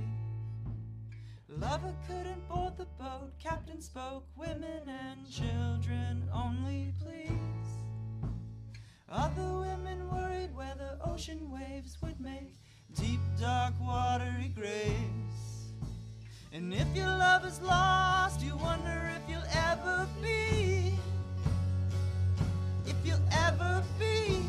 [1.47, 7.31] Lover couldn't board the boat, captain spoke, women and children only, please.
[9.07, 12.55] Other women worried whether ocean waves would make
[12.95, 15.73] deep, dark, watery graves.
[16.51, 20.97] And if your love is lost, you wonder if you'll ever be
[22.85, 24.41] if you'll ever be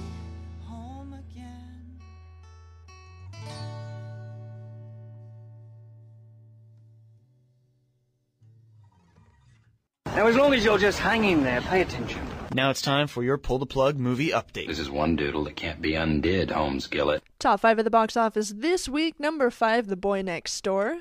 [0.65, 2.01] home again.
[10.07, 12.21] Now, as long as you're just hanging there, pay attention.
[12.53, 14.69] Now it's time for your pull the plug movie update.
[14.69, 17.23] This is one doodle that can't be undid, Home Skillet.
[17.41, 19.19] Top five of the box office this week.
[19.19, 20.99] Number five, The Boy Next Door.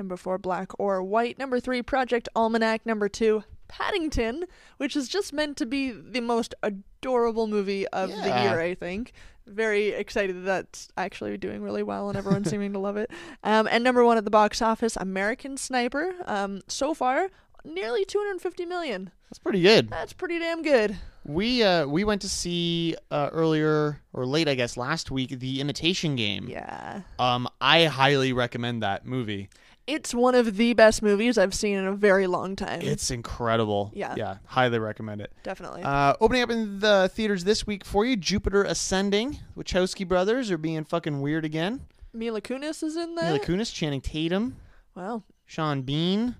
[0.00, 1.38] Number four, Black or White.
[1.38, 2.86] Number three, Project Almanac.
[2.86, 4.46] Number two, Paddington,
[4.78, 9.12] which is just meant to be the most adorable movie of the year, I think.
[9.46, 13.10] Very excited that that's actually doing really well and everyone's seeming to love it.
[13.44, 16.14] Um, and number one at the box office, American Sniper.
[16.24, 17.28] Um, so far,
[17.64, 19.10] nearly 250 million.
[19.28, 19.90] That's pretty good.
[19.90, 20.96] That's pretty damn good.
[21.24, 25.60] We uh we went to see uh, earlier or late I guess last week the
[25.60, 26.48] Imitation Game.
[26.48, 27.02] Yeah.
[27.18, 29.50] Um I highly recommend that movie.
[29.86, 32.80] It's one of the best movies I've seen in a very long time.
[32.82, 33.90] It's incredible.
[33.94, 34.14] Yeah.
[34.16, 35.32] Yeah, highly recommend it.
[35.42, 35.82] Definitely.
[35.82, 39.40] Uh, opening up in the theaters this week for you, Jupiter Ascending.
[39.56, 41.80] Wachowski brothers are being fucking weird again.
[42.12, 43.26] Mila Kunis is in there.
[43.32, 44.56] Mila Kunis, Channing Tatum,
[44.94, 45.22] Wow.
[45.46, 46.36] Sean Bean,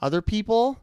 [0.00, 0.78] other people,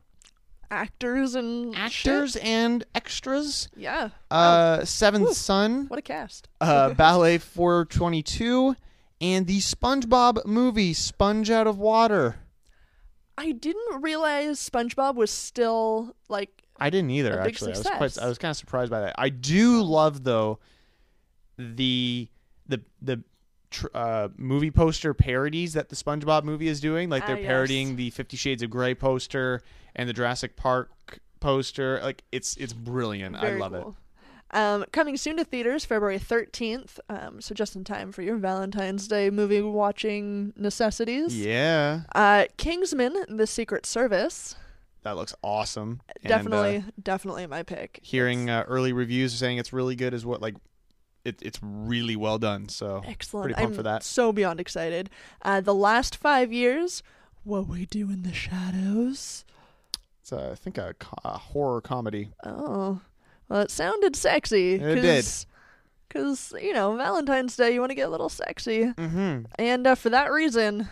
[0.71, 2.43] Actors and actors shit.
[2.43, 3.69] and extras.
[3.75, 4.10] Yeah.
[4.29, 5.34] Uh, Seventh Woo.
[5.34, 6.47] Son, What a cast.
[6.62, 8.75] uh, Ballet 422,
[9.21, 12.38] and the SpongeBob movie, Sponge Out of Water.
[13.38, 17.39] I didn't realize SpongeBob was still like I didn't either.
[17.39, 18.17] Actually, I was quite.
[18.19, 19.15] I was kind of surprised by that.
[19.17, 20.60] I do love though
[21.58, 22.27] the
[22.67, 23.23] the the
[23.69, 27.10] tr- uh, movie poster parodies that the SpongeBob movie is doing.
[27.10, 27.47] Like Ah, they're yes.
[27.47, 29.62] parodying the Fifty Shades of Grey poster
[29.95, 30.91] and the Jurassic Park
[31.39, 31.99] poster.
[32.01, 33.36] Like it's it's brilliant.
[33.36, 33.95] I love cool.
[34.51, 36.99] Um, coming soon to theaters, February thirteenth.
[37.09, 41.39] Um, so just in time for your Valentine's Day movie watching necessities.
[41.39, 44.55] Yeah, Uh, Kingsman: The Secret Service.
[45.03, 46.01] that looks awesome.
[46.23, 47.99] And, uh, Definitely, definitely my pick.
[48.01, 50.55] hearing uh, early reviews saying it's really good is what like
[51.25, 52.69] it, it's really well done.
[52.69, 53.43] So Excellent.
[53.45, 54.03] pretty pumped I'm for that.
[54.03, 55.09] So beyond excited.
[55.43, 57.03] Uh, the last five years,
[57.43, 59.45] what we do in the shadows.
[60.21, 62.31] It's uh, I think a, co- a horror comedy.
[62.45, 63.01] Oh,
[63.49, 64.75] well, it sounded sexy.
[64.75, 65.25] It did.
[66.07, 68.85] Because, you know, Valentine's Day, you want to get a little sexy.
[68.85, 69.43] Mm-hmm.
[69.59, 70.88] And uh, for that reason,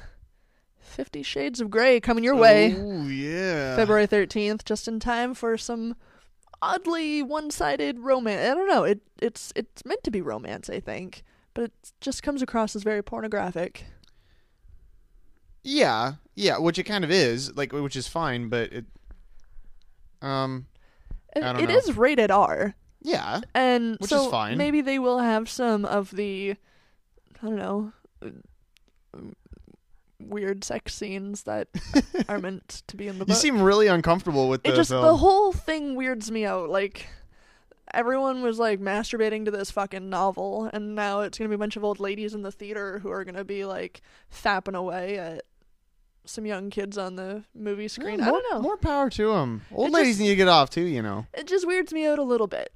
[0.79, 2.75] Fifty Shades of Grey coming your way.
[2.75, 3.75] Oh yeah.
[3.75, 5.95] February 13th, just in time for some
[6.61, 8.51] oddly one-sided romance.
[8.51, 8.83] I don't know.
[8.83, 12.83] It it's it's meant to be romance, I think, but it just comes across as
[12.83, 13.85] very pornographic.
[15.63, 18.85] Yeah, yeah, which it kind of is, like, which is fine, but it,
[20.21, 20.67] um,
[21.35, 21.77] It, I don't it know.
[21.77, 24.57] is rated R, yeah, and Which so is fine.
[24.57, 26.55] maybe they will have some of the,
[27.41, 27.91] I don't know,
[30.19, 31.67] weird sex scenes that
[32.29, 33.29] are meant to be in the book.
[33.29, 35.03] you seem really uncomfortable with the it just film.
[35.05, 36.69] the whole thing weirds me out.
[36.69, 37.07] Like
[37.93, 41.75] everyone was like masturbating to this fucking novel, and now it's gonna be a bunch
[41.77, 44.01] of old ladies in the theater who are gonna be like
[44.33, 45.43] fapping away at
[46.29, 48.19] some young kids on the movie screen.
[48.19, 48.61] Yeah, I more, don't know.
[48.61, 49.61] More power to them.
[49.71, 51.25] Old It ladies just- need to get off too, you know.
[51.33, 52.71] It just weirds me out a little bit.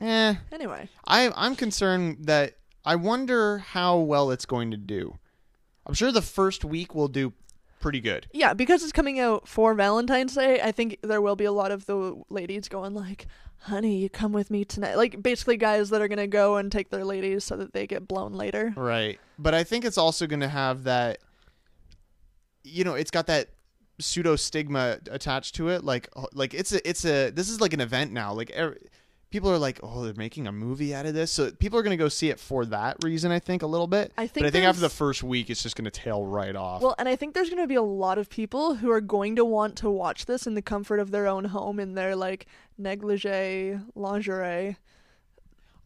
[0.00, 5.18] Eh, Anyway, I I'm concerned that I wonder how well it's going to do.
[5.86, 7.34] I'm sure the first week will do
[7.80, 8.26] pretty good.
[8.32, 11.70] yeah, because it's coming out for Valentine's Day, I think there will be a lot
[11.70, 13.26] of the ladies going like.
[13.64, 14.94] Honey, you come with me tonight.
[14.96, 18.08] Like basically guys that are gonna go and take their ladies so that they get
[18.08, 18.72] blown later.
[18.74, 19.20] Right.
[19.38, 21.18] But I think it's also going to have that
[22.64, 23.48] you know, it's got that
[23.98, 27.80] pseudo stigma attached to it like like it's a it's a this is like an
[27.80, 28.32] event now.
[28.32, 28.76] Like er,
[29.30, 31.96] people are like, "Oh, they're making a movie out of this." So people are going
[31.96, 34.12] to go see it for that reason, I think a little bit.
[34.16, 36.54] I think But I think after the first week it's just going to tail right
[36.54, 36.82] off.
[36.82, 39.36] Well, and I think there's going to be a lot of people who are going
[39.36, 42.46] to want to watch this in the comfort of their own home in their like
[42.78, 44.76] negligee lingerie.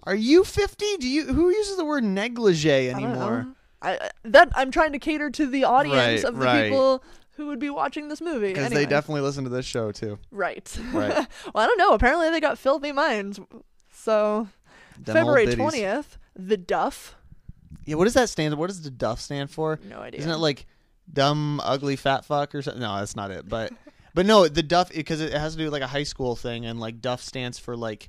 [0.04, 0.96] are you 50?
[0.98, 3.48] Do you who uses the word negligee anymore?
[3.84, 6.64] I, I that I'm trying to cater to the audience Right, of the right.
[6.64, 7.04] people
[7.36, 8.48] who would be watching this movie.
[8.48, 8.84] Because Anyway.
[8.84, 10.18] they definitely listen to this show too.
[10.30, 10.64] right.
[10.92, 11.14] Right.
[11.14, 11.92] well, I don't know.
[11.92, 13.40] Apparently, they got filthy minds.
[13.92, 14.48] So
[14.98, 15.56] Them old February biddies.
[15.56, 17.16] twentieth, the Duff.
[17.84, 18.54] Yeah, what does that stand?
[18.56, 19.78] What does the Duff stand for?
[19.88, 20.20] No idea.
[20.20, 20.66] Isn't it like
[21.12, 22.80] dumb, ugly, fat fuck or something?
[22.82, 23.48] No, that's not it.
[23.48, 23.72] But
[24.14, 26.64] but no, the Duff because it has to do with like a high school thing,
[26.66, 28.08] and like Duff stands for like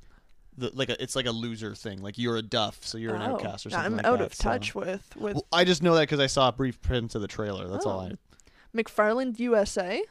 [0.57, 2.01] the like a, it's like a loser thing.
[2.01, 3.85] Like you're a Duff, so you're an Oh, outcast or something.
[3.85, 6.19] I'm like out that, of so- touch with with Well, I just know that because
[6.19, 7.67] I saw a brief print of the trailer.
[7.67, 8.09] That's all Oh.
[8.11, 8.77] I.
[8.77, 10.03] McFarland USA.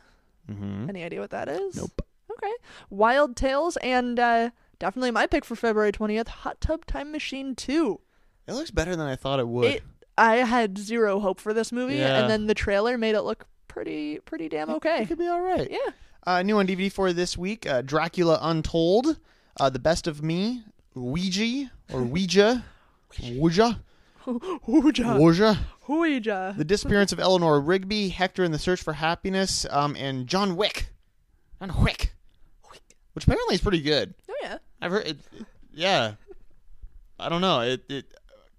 [0.50, 0.88] Mm-hmm.
[0.88, 1.76] Any idea what that is?
[1.76, 2.02] Nope.
[2.32, 2.52] Okay.
[2.90, 8.00] Wild Tales and uh, definitely my pick for February 20th, Hot Tub Time Machine 2.
[8.46, 9.72] It looks better than I thought it would.
[9.74, 9.82] It
[10.16, 12.20] I had zero hope for this movie Yeah.
[12.20, 15.02] and then the trailer made it look pretty pretty damn okay.
[15.02, 15.68] It could be all right.
[15.70, 15.90] Yeah.
[16.26, 19.18] Uh, new on DVD for this week: uh, Dracula Untold,
[19.60, 20.62] uh, The Best of Me,
[20.94, 22.64] Ouija or Ouija,
[23.22, 23.80] Ouija,
[24.66, 25.16] Ouija.
[25.18, 25.58] Ouija.
[25.88, 26.54] Ouija.
[26.56, 30.88] The Disappearance of Eleanor Rigby, Hector and the Search for Happiness, um, and John Wick.
[31.60, 32.14] John Wick.
[33.12, 34.14] Which apparently is pretty good.
[34.28, 34.58] Oh yeah.
[34.80, 35.18] I've heard it.
[35.72, 36.14] yeah.
[37.18, 37.60] I don't know.
[37.60, 38.06] It, it,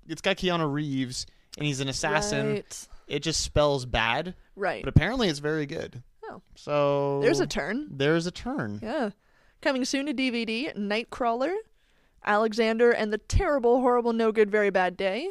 [0.07, 1.25] it's got Keanu Reeves,
[1.57, 2.53] and he's an assassin.
[2.53, 2.87] Right.
[3.07, 4.81] It just spells bad, Right.
[4.83, 6.01] but apparently it's very good.
[6.23, 6.41] Oh.
[6.55, 7.19] So.
[7.21, 7.87] There's a turn.
[7.91, 8.79] There's a turn.
[8.81, 9.09] Yeah.
[9.66, 11.55] Coming soon to DVD, Nightcrawler,
[12.24, 15.30] Alexander and the Terrible, Horrible, No Good, Very Bad Day,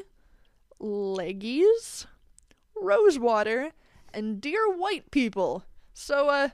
[0.81, 2.07] Laggies,
[2.75, 3.71] Rosewater,
[4.13, 5.63] and Dear White People.
[5.93, 6.49] So, uh,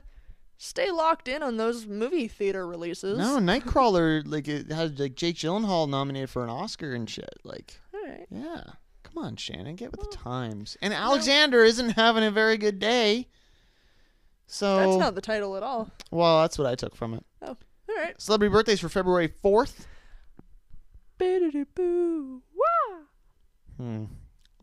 [0.57, 3.17] stay locked in on those movie theater releases.
[3.17, 7.33] No, Nightcrawler like it had like Jake Gyllenhaal nominated for an Oscar and shit.
[7.43, 8.27] Like, All right.
[8.29, 8.61] yeah,
[9.01, 10.77] come on, Shannon, get with the times.
[10.83, 13.27] And Alexander isn't having a very good day.
[14.45, 15.89] So That's not the title at all.
[16.11, 17.25] well, that's what I took from it.
[17.41, 17.57] Oh,
[17.97, 18.21] all right.
[18.21, 19.87] Celebrity birthdays for February fourth.
[21.75, 22.41] Boo.
[22.55, 22.97] Wah.
[23.77, 24.05] Hmm.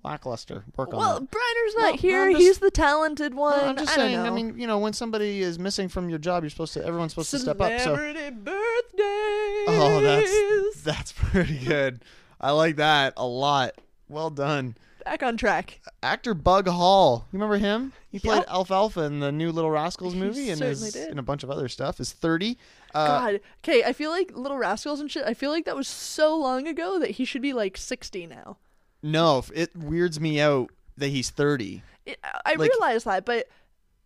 [0.05, 0.65] Lackluster.
[0.77, 1.31] Work on Well, that.
[1.31, 2.23] Briner's No, not no, here.
[2.25, 3.59] I'm just- He's the talented one.
[3.61, 4.19] I'm just I don't saying.
[4.21, 6.85] I mean, you know, when somebody is missing from your job, you're supposed to.
[6.85, 7.79] Everyone's supposed to step up.
[7.81, 9.69] So, Celebrity birthdays.
[9.69, 12.03] oh, that's that's pretty good.
[12.41, 13.75] I like that a lot.
[14.09, 14.77] Well done.
[15.09, 15.81] Back on track.
[16.03, 17.27] Actor Bug Hall.
[17.33, 17.93] You remember him?
[18.11, 18.47] He played Yep.
[18.51, 21.11] Alfalfa in the new Little Rascals He movie and certainly is did.
[21.11, 21.99] in a bunch of other stuff.
[22.01, 22.59] Is 30.
[22.95, 23.41] Uh, God.
[23.65, 25.25] Okay, I feel like Little Rascals and shit.
[25.27, 28.57] I feel like that was so long ago that he should be like sixty now.
[29.03, 31.83] No, it weirds me out that he's 30.
[32.07, 33.47] It, I Like- realize that, but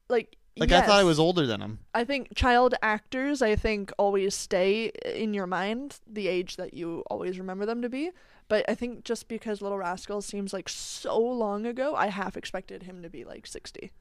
[0.08, 1.78] like, Like I thought I was older than him.
[1.94, 7.02] I think child actors, I think, always stay in your mind the age that you
[7.08, 8.10] always remember them to be.
[8.52, 12.82] But I think just because Little Rascals seems like so long ago, I half expected
[12.82, 13.92] him to be like 60.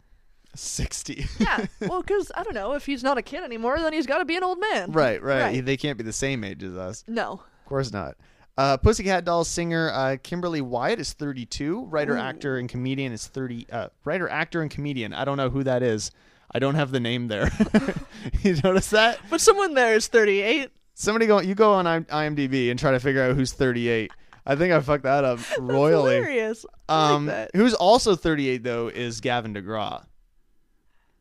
[0.54, 1.26] 60.
[1.40, 4.18] Yeah, well, because I don't know, if he's not a kid anymore, then he's got
[4.18, 4.92] to be an old man.
[4.92, 5.66] right, right, Right.
[5.66, 7.06] They can't be the same age as us.
[7.08, 7.32] No.
[7.32, 8.18] Of course not.
[8.58, 11.86] Uh, Pussycat Dolls singer uh, Kimberly Wyatt is 32.
[11.86, 13.68] Writer, actor, and comedian is 30.
[13.72, 15.14] Uh, writer, actor, and comedian.
[15.14, 16.12] I don't know who that is.
[16.54, 17.50] I don't have the name there.
[18.42, 19.18] you notice that?
[19.30, 20.72] But someone there is 38.
[20.94, 21.40] Somebody go.
[21.40, 24.12] You go on IMDb and try to figure out who's 38.
[24.46, 26.16] I think I fucked that up royally.
[26.16, 26.66] Hilarious.
[26.90, 27.52] I Um, like that.
[27.56, 30.04] who's also 38 though is Gavin DeGraw,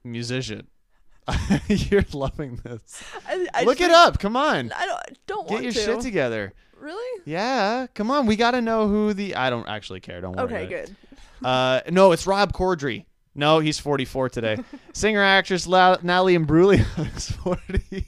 [0.04, 0.66] musician.
[1.68, 3.02] You're loving this.
[3.26, 4.18] I, I Look it up.
[4.18, 4.72] Come on.
[4.74, 5.78] I don't, don't Get want your to.
[5.78, 6.52] shit together.
[6.76, 7.22] Really?
[7.26, 8.26] Yeah, come on.
[8.26, 9.36] We got to know who the.
[9.36, 10.20] I don't actually care.
[10.20, 10.44] Don't worry.
[10.46, 10.86] Okay, about it.
[10.86, 10.96] good.
[11.42, 13.06] Uh, no, it's Rob Corddry.
[13.34, 14.58] No, he's 44 today.
[14.92, 16.84] Singer actress La- Natalie Imbruglia
[17.16, 18.06] is 40.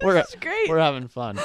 [0.04, 0.68] we're great.
[0.68, 1.38] we're having fun.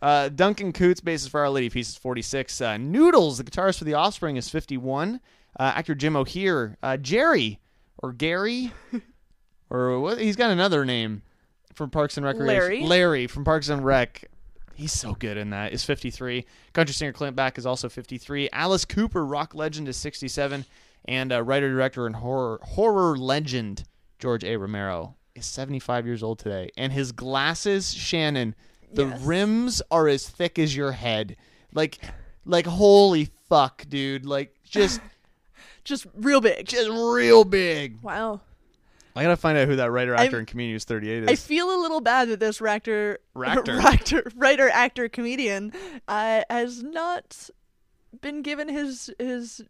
[0.00, 2.60] Uh, Duncan Coutts, bassist for Our Lady Peace, is 46.
[2.60, 5.20] Uh, Noodles, the guitarist for The Offspring, is 51.
[5.58, 7.58] Uh, actor Jim O'Heir, uh, Jerry
[7.98, 8.72] or Gary,
[9.70, 10.18] or what?
[10.18, 11.22] He's got another name
[11.74, 12.46] from Parks and Recreation.
[12.46, 12.82] Larry.
[12.82, 14.24] Larry from Parks and Rec.
[14.74, 15.72] He's so good in that.
[15.72, 16.44] Is 53.
[16.74, 18.50] Country singer Clint Black is also 53.
[18.52, 20.66] Alice Cooper, rock legend, is 67.
[21.06, 23.84] And uh, writer, director, and horror horror legend
[24.18, 24.56] George A.
[24.56, 26.70] Romero is 75 years old today.
[26.76, 28.54] And his glasses, Shannon,
[28.92, 29.20] the Yes.
[29.22, 31.36] rims are as thick as your head.
[31.72, 31.98] Like,
[32.44, 34.24] like holy fuck, dude.
[34.26, 35.00] Like just,
[35.84, 36.66] Just real big.
[36.66, 38.02] just real big.
[38.02, 38.40] Wow.
[39.14, 41.28] I gotta find out who that writer, actor, I'm- and comedian who's 38 is.
[41.28, 43.76] I feel a little bad that this actor, Ractor.
[43.78, 45.72] writer, writer, actor, comedian,
[46.08, 47.48] uh, has not
[48.20, 49.62] been given his his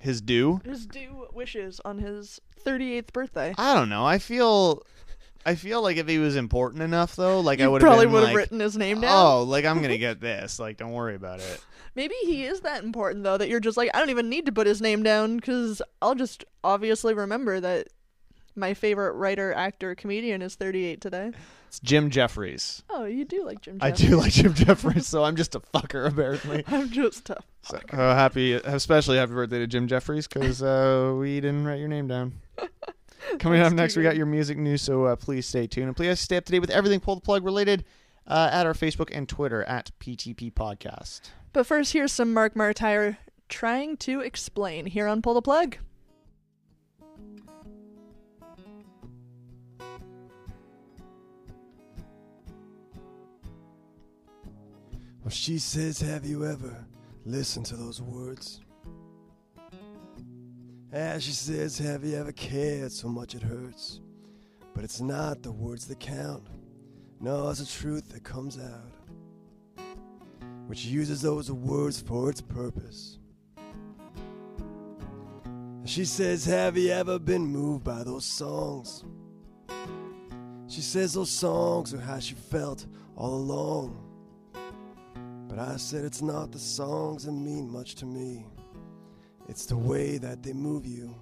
[0.00, 0.60] his due.
[0.64, 3.54] his due wishes on his 38th birthday.
[3.56, 4.04] I don't know.
[4.04, 4.82] I feel,
[5.46, 8.28] I feel like if he was important enough, though, like I would probably would have
[8.28, 9.26] like, written his name down.
[9.26, 10.58] Oh, like I'm gonna get this.
[10.58, 11.64] Like, don't worry about it.
[11.94, 14.52] Maybe he is that important though that you're just like I don't even need to
[14.52, 17.88] put his name down because I'll just obviously remember that
[18.56, 21.32] my favorite writer, actor, comedian is 38 today.
[21.68, 22.82] It's Jim Jefferies.
[22.88, 23.78] Oh, you do like Jim.
[23.80, 24.04] Jefferies.
[24.04, 26.64] I do like Jim Jefferies, so I'm just a fucker apparently.
[26.68, 27.44] I'm just tough.
[27.62, 31.88] So, uh, happy, especially happy birthday to Jim Jefferies because uh, we didn't write your
[31.88, 32.34] name down.
[33.38, 36.20] Coming up next, we got your music news, so uh, please stay tuned and please
[36.20, 37.84] stay up to date with everything pull the plug related
[38.26, 41.30] uh, at our Facebook and Twitter at PTP Podcast.
[41.52, 43.18] But first, here's some Mark Martire
[43.48, 45.76] trying to explain here on Pull the Plug.
[55.22, 56.84] Well, she says, Have you ever
[57.24, 58.60] listened to those words?
[60.94, 64.00] And she says, Have you ever cared so much it hurts?
[64.76, 66.46] But it's not the words that count.
[67.18, 68.92] No, it's the truth that comes out,
[70.68, 73.18] which uses those words for its purpose.
[75.84, 79.02] She says, Have you ever been moved by those songs?
[80.68, 82.86] She says those songs are how she felt
[83.16, 84.00] all along.
[85.48, 88.46] But I said it's not the songs that mean much to me.
[89.48, 91.14] It's the way that they move you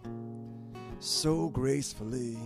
[1.00, 2.38] so gracefully.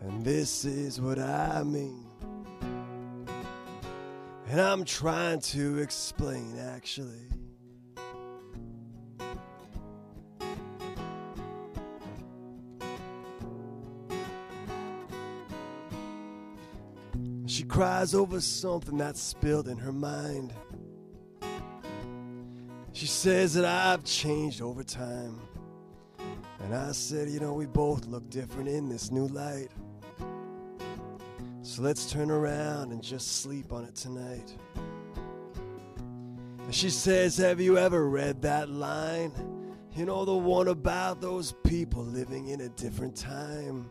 [0.00, 2.06] And this is what I mean.
[4.48, 7.28] And I'm trying to explain actually.
[17.46, 20.54] She cries over something that's spilled in her mind.
[22.92, 25.40] She says that I've changed over time.
[26.60, 29.68] And I said, you know, we both look different in this new light.
[31.62, 34.54] So let's turn around and just sleep on it tonight.
[36.58, 39.32] And she says, Have you ever read that line?
[39.94, 43.90] You know, the one about those people living in a different time.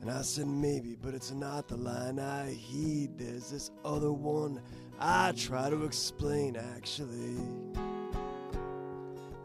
[0.00, 3.18] And I said, Maybe, but it's not the line I heed.
[3.18, 4.60] There's this other one
[4.98, 7.36] I try to explain, actually.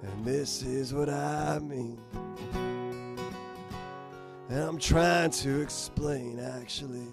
[0.02, 2.00] And this is what I mean.
[4.50, 7.08] And I'm trying to explain, actually.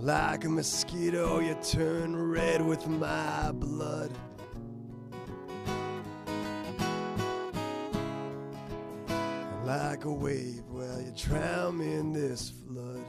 [0.00, 4.10] Like a mosquito, you turn red with my blood.
[9.64, 13.04] Like a wave, well, you drown me in this flood.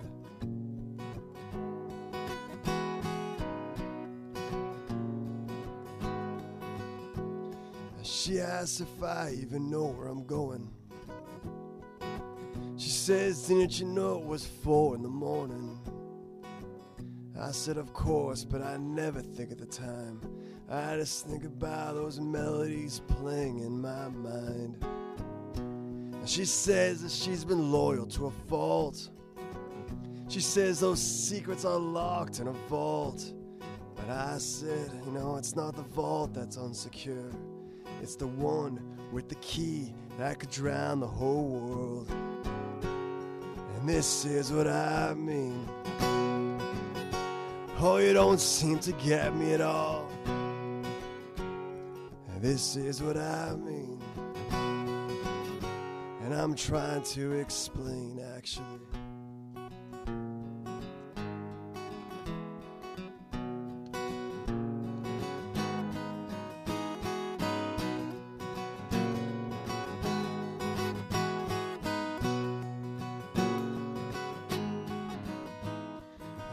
[8.01, 10.69] She asks if I even know where I'm going.
[12.77, 15.77] She says, Didn't you know it was four in the morning?
[17.39, 20.21] I said, Of course, but I never think of the time.
[20.69, 24.83] I just think about those melodies playing in my mind.
[26.25, 29.09] She says that she's been loyal to a fault.
[30.27, 33.31] She says those secrets are locked in a vault.
[33.95, 37.31] But I said, you know, it's not the vault that's unsecure.
[38.01, 38.79] It's the one
[39.11, 42.09] with the key that could drown the whole world.
[43.77, 45.69] And this is what I mean.
[47.79, 50.09] Oh, you don't seem to get me at all.
[50.25, 50.85] And
[52.41, 53.94] this is what I mean.
[56.25, 58.65] And I'm trying to explain, actually.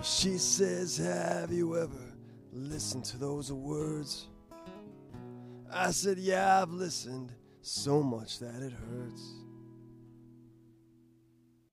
[0.03, 1.89] She says, Have you ever
[2.53, 4.27] listened to those words?
[5.73, 9.42] I said, Yeah, I've listened so much that it hurts.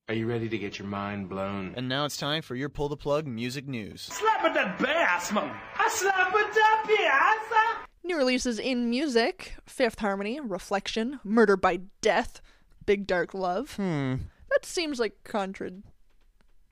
[0.09, 1.75] Are you ready to get your mind blown?
[1.77, 4.01] And now it's time for your pull the plug music news.
[4.01, 5.55] Slap at that bass, man.
[5.77, 7.85] I slap at that bass.
[8.03, 12.41] New releases in music Fifth Harmony, Reflection, Murder by Death,
[12.87, 13.75] Big Dark Love.
[13.75, 14.15] Hmm.
[14.49, 15.73] That seems like contra-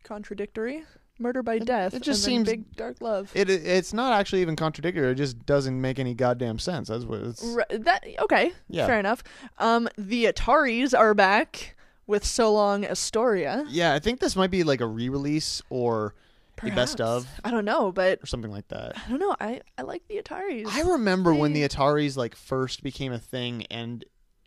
[0.03, 0.83] contradictory.
[1.19, 1.93] Murder by Death.
[1.93, 3.31] it just and then seems- Big Dark Love.
[3.35, 5.11] It, it it's not actually even contradictory.
[5.11, 6.87] It just doesn't make any goddamn sense.
[6.87, 7.43] That's what it's.
[7.43, 8.87] Ri- that okay, Yeah.
[8.87, 9.23] fair enough.
[9.59, 11.75] Um, the Ataris are back
[12.07, 13.65] with So Long Astoria.
[13.69, 16.15] Yeah, I think this might be like a re-release or
[16.63, 18.97] a best of I don't know, but or something like that.
[18.97, 19.35] I don't know.
[19.39, 20.65] I I like the Ataris.
[20.67, 24.03] I remember when the Ataris like first became a thing and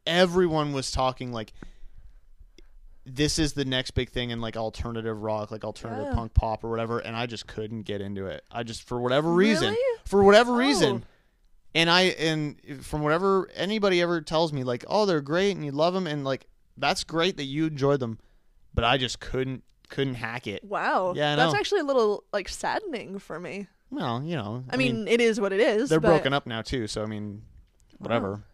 [0.06, 1.52] everyone was talking like
[3.06, 6.14] this is the next big thing in like alternative rock, like alternative Yeah.
[6.14, 8.44] punk pop or whatever, and I just couldn't get into it.
[8.50, 9.98] I just for whatever reason, Really?
[10.04, 10.56] for whatever Oh.
[10.56, 11.04] reason.
[11.74, 15.70] And I and from whatever anybody ever tells me like, "Oh, they're great and you
[15.72, 16.46] love them." And like
[16.80, 18.18] that's great that you enjoy them,
[18.74, 20.64] but I just couldn't couldn't hack it.
[20.64, 21.14] Wow.
[21.14, 23.66] Yeah, that's actually a little like saddening for me.
[23.90, 25.90] Well, you know, I, mean, it is what it is.
[25.90, 27.42] they're but- broken up now too, so I mean,
[27.98, 28.44] whatever.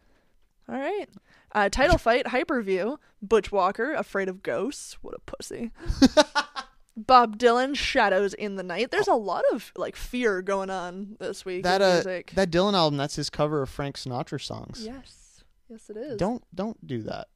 [0.68, 1.06] All right.
[1.52, 4.98] Uh, title fight, Hyperview, Butch Walker, Afraid of Ghosts.
[5.00, 5.70] What a pussy.
[6.96, 8.90] Bob Dylan, Shadows in the Night.
[8.90, 12.02] There's a lot of like fear going on this week that uh,
[12.34, 14.82] that Dylan album, that's his cover of Frank Sinatra songs.
[14.84, 16.16] yes, yes, it is.
[16.16, 17.28] Don't don't do that.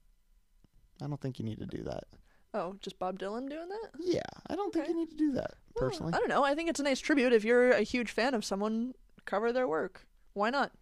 [1.03, 2.05] I don't think you need to do that.
[2.53, 3.91] Oh, just Bob Dylan doing that?
[4.01, 6.13] Yeah, I don't think you need to do that personally.
[6.15, 6.43] I don't know.
[6.45, 7.33] I think it's a nice tribute.
[7.33, 8.95] If you're a huge fan of someone,
[9.25, 10.07] cover their work.
[10.33, 10.73] Why not?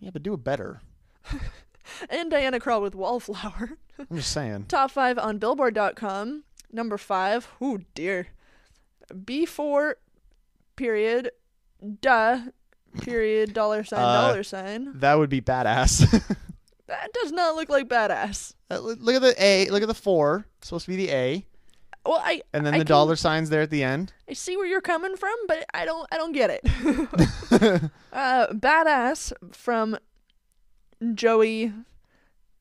[0.00, 0.80] Yeah, but do it better.
[2.08, 3.70] And Diana Krall with Wallflower.
[3.98, 4.66] I'm just saying.
[4.68, 6.44] Top five on Billboard.com.
[6.72, 7.48] Number five.
[7.60, 8.28] Oh dear.
[9.12, 9.94] B4
[10.76, 11.30] period.
[12.00, 12.40] Duh.
[13.00, 13.52] Period.
[13.52, 14.00] Dollar sign.
[14.00, 14.98] Uh, dollar sign.
[14.98, 16.36] That would be badass.
[16.88, 18.54] That does not look like badass.
[18.70, 19.68] Uh, look at the A.
[19.70, 20.46] Look at the four.
[20.58, 21.46] It's supposed to be the A,
[22.04, 24.12] Well, I and then I the can- dollar signs there at the end.
[24.28, 26.06] I see where you're coming from, but I don't.
[26.12, 26.60] I don't get it.
[28.12, 29.96] uh, badass from
[31.14, 31.72] Joey.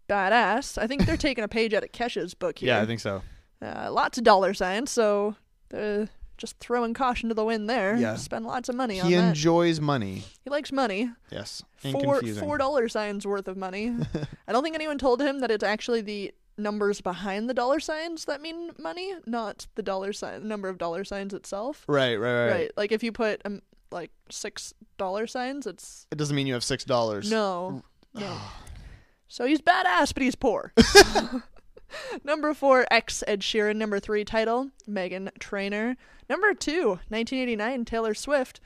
[0.10, 0.78] Badass.
[0.78, 2.68] I think they're taking a page out of Kesha's book here.
[2.70, 3.22] Yeah, I think so.
[3.62, 5.36] Uh, lots of dollar signs, so
[5.74, 6.06] uh,
[6.42, 7.96] just throwing caution to the wind there.
[7.96, 8.16] Yeah.
[8.16, 9.30] Spend lots of money on He that.
[9.30, 10.24] enjoys money.
[10.44, 11.12] he likes money.
[11.32, 12.44] Yes, and Four confusing.
[12.44, 13.96] four dollar signs worth of money.
[14.48, 18.26] I don't think anyone told him that it's actually the numbers behind the dollar signs
[18.26, 21.86] that mean money, not the dollar sign the number of dollar signs itself.
[21.88, 22.72] Right, right, right.
[22.76, 23.62] Like if you put um,
[23.92, 27.30] like six dollar signs, it's It doesn't mean you have six dollars.
[27.32, 27.84] no,
[28.14, 28.38] no.
[29.28, 30.74] so he's badass, but he's poor.
[32.24, 33.76] Number four, ex Ed Sheeran.
[33.78, 35.98] Number three, title Meghan Trainor.
[36.30, 38.60] Number two, 1989, Taylor Swift.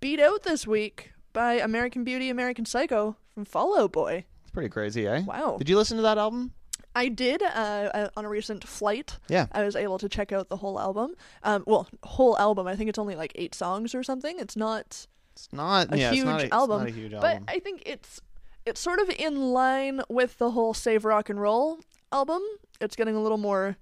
[0.00, 4.24] Beat out this week by American Beauty, American Psycho from Fall Out Boy.
[4.42, 5.20] It's pretty crazy, eh?
[5.22, 5.56] Wow.
[5.58, 6.52] Did you listen to that album?
[6.96, 9.18] I did uh, uh, on a recent flight.
[9.28, 9.46] Yeah.
[9.52, 11.14] I was able to check out the whole album.
[11.42, 12.66] Um, well, whole album.
[12.66, 14.38] I think it's only like eight songs or something.
[14.38, 15.92] It's not It's not.
[15.92, 17.42] a yeah, huge it's not a, album, not a huge but.
[17.48, 18.20] I think it's
[18.64, 21.80] it's sort of in line with the whole Save Rock and Roll
[22.14, 22.40] album.
[22.80, 23.76] It's getting a little more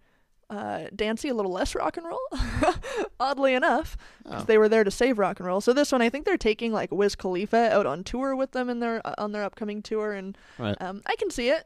[0.50, 2.20] uh, dancey, a little less rock and roll.
[3.20, 4.44] Oddly enough, 'cause Oh.
[4.44, 5.60] they were there to save rock and roll.
[5.60, 8.68] So this one, I think they're taking like Wiz Khalifa out on tour with them
[8.68, 10.76] in their uh, on their upcoming tour, and Right.
[10.82, 11.64] um, I can see it.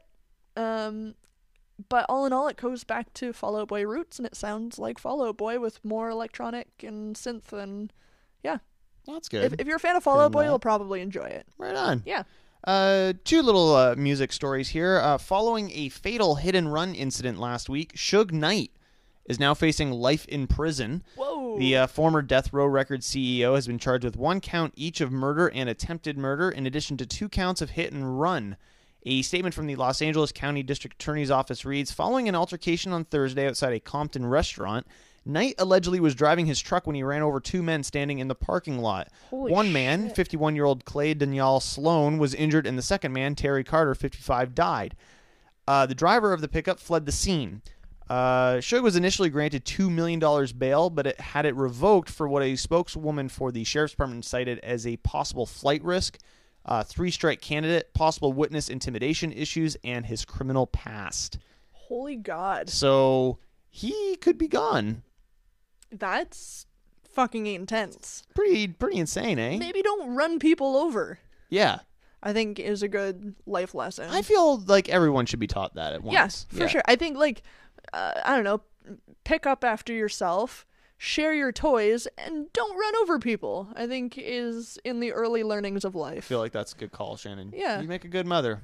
[0.55, 1.15] Um,
[1.89, 4.79] but all in all, it goes back to Fall Out Boy roots, and it sounds
[4.79, 7.91] like Fall Out Boy with more electronic and synth, and
[8.43, 8.57] yeah,
[9.05, 9.43] That's good.
[9.53, 10.51] if, if you're a fan of Fall Out Boy, enough.
[10.51, 11.45] you'll probably enjoy it.
[11.57, 12.01] Right on.
[12.05, 12.23] Yeah.
[12.63, 14.99] Uh, two little uh, music stories here.
[14.99, 18.71] Uh, following a fatal hit and run incident last week, Suge Knight
[19.27, 21.03] is now facing life in prison.
[21.15, 21.59] Whoa.
[21.59, 25.11] The uh, former Death Row Records CEO has been charged with one count each of
[25.11, 28.57] murder and attempted murder, in addition to two counts of hit and run.
[29.05, 33.05] A statement from the Los Angeles County District Attorney's Office reads Following an altercation on
[33.05, 34.87] Thursday outside a Compton restaurant,
[35.27, 38.35] Knight allegedly was driving his truck when he ran over two men standing in the
[38.35, 39.09] parking lot.
[39.29, 43.35] Holy One man, 51 year old Clay Daniel Sloan, was injured, and the second man,
[43.35, 44.95] Terry Carter, 55, died.
[45.67, 47.61] Uh, the driver of the pickup fled the scene.
[48.09, 50.19] Uh, Suge was initially granted $2 million
[50.57, 54.59] bail, but it had it revoked for what a spokeswoman for the sheriff's department cited
[54.59, 56.17] as a possible flight risk,
[56.65, 61.37] uh, three strike candidate, possible witness intimidation issues, and his criminal past.
[61.73, 62.69] Holy God.
[62.69, 65.03] So he could be gone.
[65.91, 66.65] That's
[67.13, 68.23] fucking intense.
[68.35, 69.57] Pretty, pretty insane, eh?
[69.57, 71.19] Maybe don't run people over.
[71.49, 71.79] Yeah.
[72.21, 74.09] I think is a good life lesson.
[74.09, 76.13] I feel like everyone should be taught that at once.
[76.13, 76.81] Yes, for sure.
[76.85, 77.43] I think like
[77.93, 78.61] uh, I don't know,
[79.23, 80.65] pick up after yourself,
[80.97, 83.69] share your toys, and don't run over people.
[83.75, 86.17] I think is in the early learnings of life.
[86.17, 87.53] I feel like that's a good call, Shannon.
[87.55, 87.81] Yeah.
[87.81, 88.61] You make a good mother.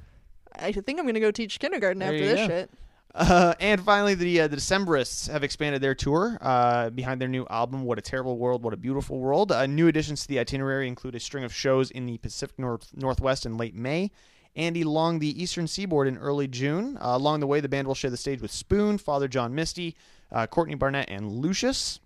[0.56, 2.46] I think I'm gonna go teach kindergarten There after this go.
[2.48, 2.70] shit.
[3.14, 7.46] Uh, and finally, the uh, the Decemberists have expanded their tour uh, behind their new
[7.48, 10.88] album, "What a Terrible World, What a Beautiful World." Uh, new additions to the itinerary
[10.88, 14.10] include a string of shows in the Pacific North- Northwest in late May,
[14.56, 16.96] and along the Eastern Seaboard in early June.
[16.96, 19.94] Uh, along the way, the band will share the stage with Spoon, Father John Misty,
[20.32, 22.00] uh, Courtney Barnett, and Lucius.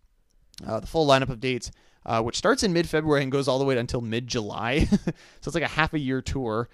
[0.60, 1.70] The full lineup of dates,
[2.20, 5.12] which starts in mid-February and goes all the way until mid-July, so
[5.46, 6.68] it's like a half a year tour,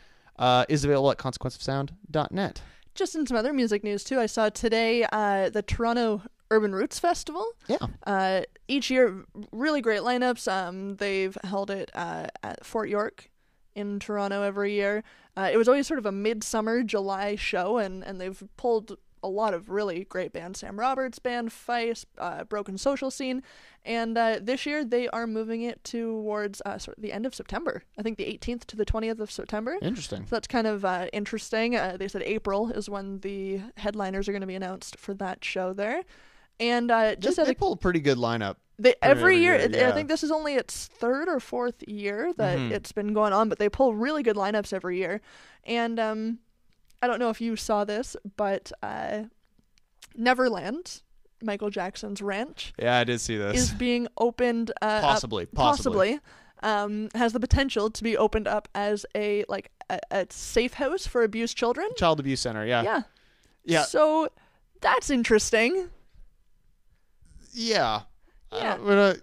[0.69, 2.63] is available at consequenceofsound.net.
[2.95, 6.99] Just in some other music news too, I saw today uh, the Toronto Urban Roots
[6.99, 7.47] Festival.
[7.67, 7.79] Yeah.
[8.07, 10.51] Uh, each year, really great lineups.
[10.51, 13.31] Um, they've held it uh, at Fort York
[13.75, 15.03] in Toronto every year.
[15.37, 19.29] Uh, it was always sort of a midsummer July show, and, and they've pulled a
[19.29, 20.61] lot of really great bands.
[20.61, 23.43] Sam Roberts Band, Feist, uh, Broken Social Scene,
[23.85, 27.35] and uh, this year they are moving it towards uh, sort of the end of
[27.35, 27.83] September.
[27.99, 29.77] I think the 18th to the 20th of September.
[29.83, 30.23] Interesting.
[30.27, 31.75] So that's kind of uh, interesting.
[31.77, 35.45] Uh, they said April is when the headliners are going to be announced for that
[35.45, 36.03] show there,
[36.61, 38.57] and uh, just They, they a pull a pretty good lineup.
[38.79, 41.83] they, every every year, year, it- I think this is only its third or fourth
[41.89, 42.71] year that Mhm.
[42.73, 45.21] it's been going on, but they pull really good lineups every year.
[45.65, 46.39] And um,
[47.05, 49.25] I don't know if you saw this, but uh,
[50.17, 51.03] Neverland,
[51.43, 53.57] Michael Jackson's ranch, Yeah, I did see this.
[53.61, 56.19] is being opened uh, up- Possibly, possibly,
[56.63, 61.07] um, has the potential to be opened up as a like a, a safe house
[61.07, 61.87] for abused children.
[61.99, 62.83] Child Abuse Center, yeah.
[62.83, 63.03] Yeah.
[63.67, 63.83] Yeah.
[63.83, 64.29] So
[64.81, 65.91] that's interesting.
[67.53, 68.01] Yeah.
[68.53, 68.75] Yeah.
[68.77, 69.15] uh,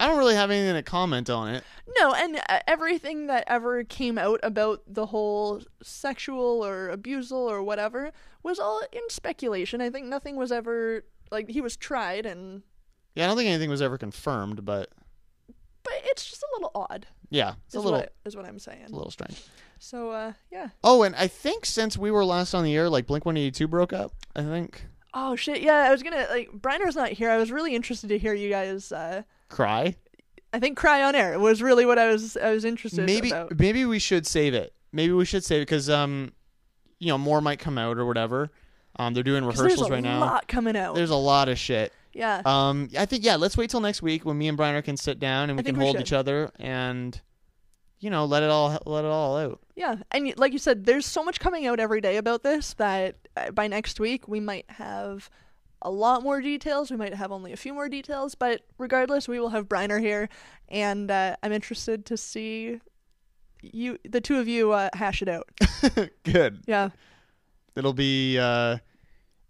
[0.00, 1.62] I don't really have anything to comment on it.
[1.98, 7.62] No, and uh, everything that ever came out about the whole sexual or abusal or
[7.62, 8.10] whatever
[8.42, 9.80] was all in speculation.
[9.80, 12.62] I think nothing was ever like he was tried and
[13.14, 14.90] Yeah, I don't think anything was ever confirmed, but
[15.82, 17.06] but it's just a little odd.
[17.30, 18.86] yeah, it's a little, what I, is what I'm saying.
[18.86, 19.42] a little strange.
[19.78, 20.68] So uh yeah.
[20.82, 23.50] Oh, and I think since we were last on the air, like Blink One Eighty
[23.50, 24.12] Two broke up.
[24.34, 27.30] I think Oh shit, yeah, I was gonna like Briner's not here.
[27.30, 29.94] I was really interested to hear you guys uh cry.
[30.52, 33.58] I think cry on air was really what I was I was interested Maybe about.
[33.58, 34.72] maybe we should save it.
[34.92, 36.32] Maybe we should save it because um,
[36.98, 38.50] you know, more might come out or whatever.
[38.96, 40.18] Um, they're doing rehearsals right now.
[40.18, 40.94] there's a lot coming out.
[40.94, 41.92] There's a lot of shit.
[42.12, 42.42] Yeah.
[42.44, 43.36] Um, I think yeah.
[43.36, 45.78] Let's wait till next week when me and Briner can sit down and we can
[45.78, 46.02] we hold should.
[46.02, 47.18] each other and,
[48.00, 49.60] you know, let it all let it all out.
[49.76, 53.16] Yeah, and like you said, there's so much coming out every day about this that
[53.36, 55.30] uh, by next week we might have
[55.82, 56.90] a lot more details.
[56.90, 60.28] We might have only a few more details, but regardless, we will have Briner here,
[60.68, 62.80] and uh, I'm interested to see
[63.62, 65.48] you, the two of you, uh, hash it out.
[66.24, 66.62] Good.
[66.66, 66.90] Yeah.
[67.76, 68.76] It'll be uh,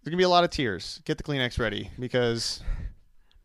[0.03, 1.01] there's gonna be a lot of tears.
[1.05, 2.63] Get the Kleenex ready because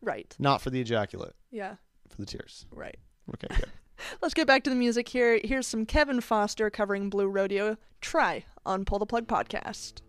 [0.00, 0.34] Right.
[0.38, 1.76] not for the ejaculate, Yeah.
[2.08, 2.66] for the tears.
[2.70, 2.96] Right.
[3.34, 3.70] Okay, good.
[4.22, 5.40] Let's get back to the music here.
[5.42, 7.76] Here's some Kevin Foster covering Blue Rodeo.
[8.00, 10.00] Try on Pull the Plug podcast.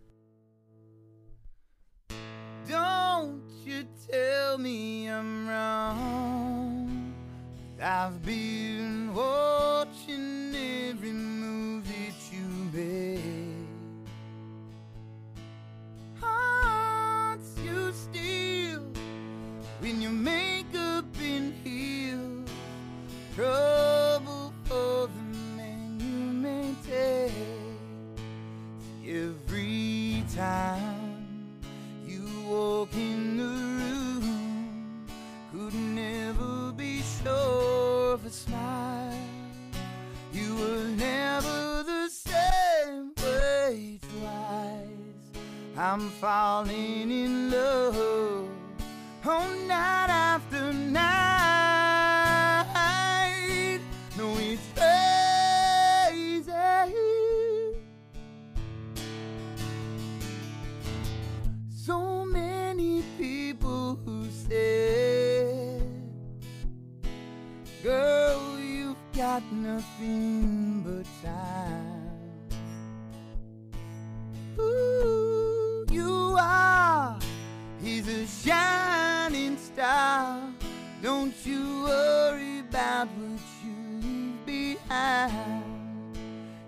[2.68, 7.14] Don't you tell me I'm wrong.
[7.82, 12.44] I've been watching every move that you
[12.74, 13.22] make.
[16.20, 18.82] Hearts you steal
[19.80, 22.50] when your makeup in heels.
[23.34, 27.32] Trouble for the man you may take.
[29.06, 30.97] Every time you
[32.48, 35.06] walk in the room,
[35.52, 39.18] could never be sure of a smile.
[40.32, 45.42] You were never the same way twice.
[45.76, 48.48] I'm falling in love
[49.26, 51.37] on night after night.
[67.88, 72.10] Girl, you've got nothing but time.
[74.60, 77.18] Ooh, you are,
[77.82, 80.38] he's a shining star.
[81.02, 83.72] Don't you worry about what you
[84.02, 85.64] leave behind.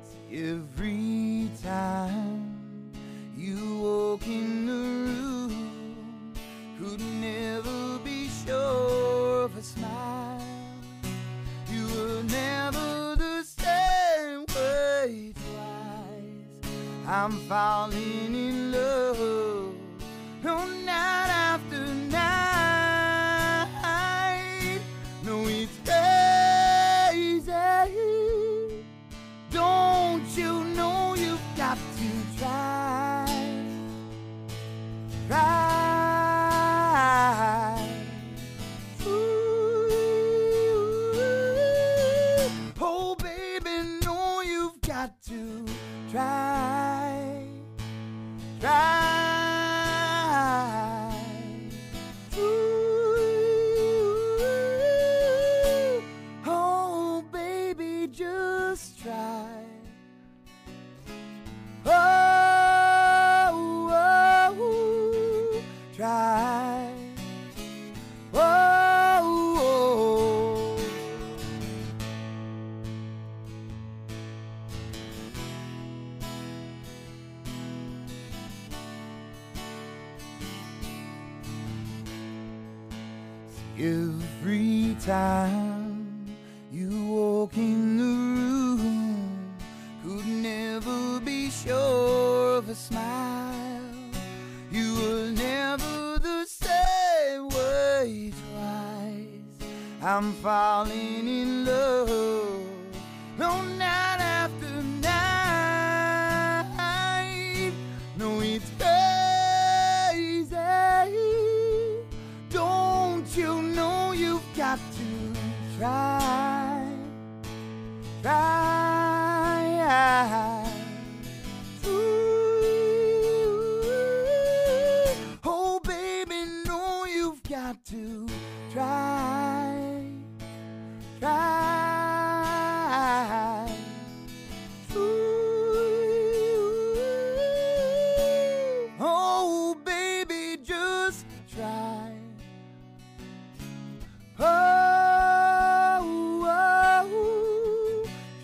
[0.03, 2.95] See, every time
[3.37, 6.33] you walk in the room,
[6.79, 10.10] could never be sure of a smile.
[17.23, 19.30] I'm falling in love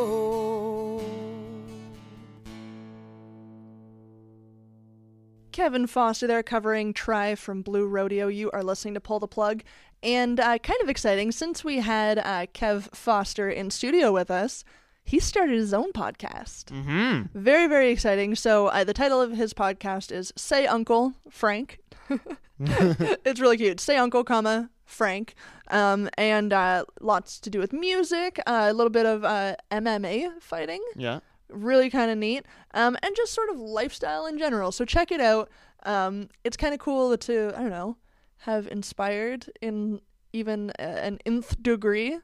[5.53, 8.29] Kevin Foster there covering Try from Blue Rodeo.
[8.29, 9.63] You are listening to Pull the Plug.
[10.03, 14.63] And uh, kind of exciting, since we had uh, Kev Foster in studio with us,
[15.05, 16.67] he started his own podcast.
[16.67, 17.37] Mm-hmm.
[17.37, 18.37] Very, very exciting.
[18.37, 21.81] So uh, the title of his podcast is Say Uncle Frank.
[22.61, 23.81] it's really cute.
[23.81, 25.35] Say Uncle, comma Frank,
[25.71, 30.41] um, and uh, lots to do with music, uh, a little bit of uh, MMA
[30.41, 30.83] fighting.
[30.97, 31.21] Yeah.
[31.51, 34.73] Really kind of neat, um, and just sort of lifestyle in general.
[34.73, 35.49] So check it out.
[35.85, 37.97] Um, it's kind of cool to I don't know
[38.43, 40.01] have inspired in
[40.33, 42.19] even a- an nth degree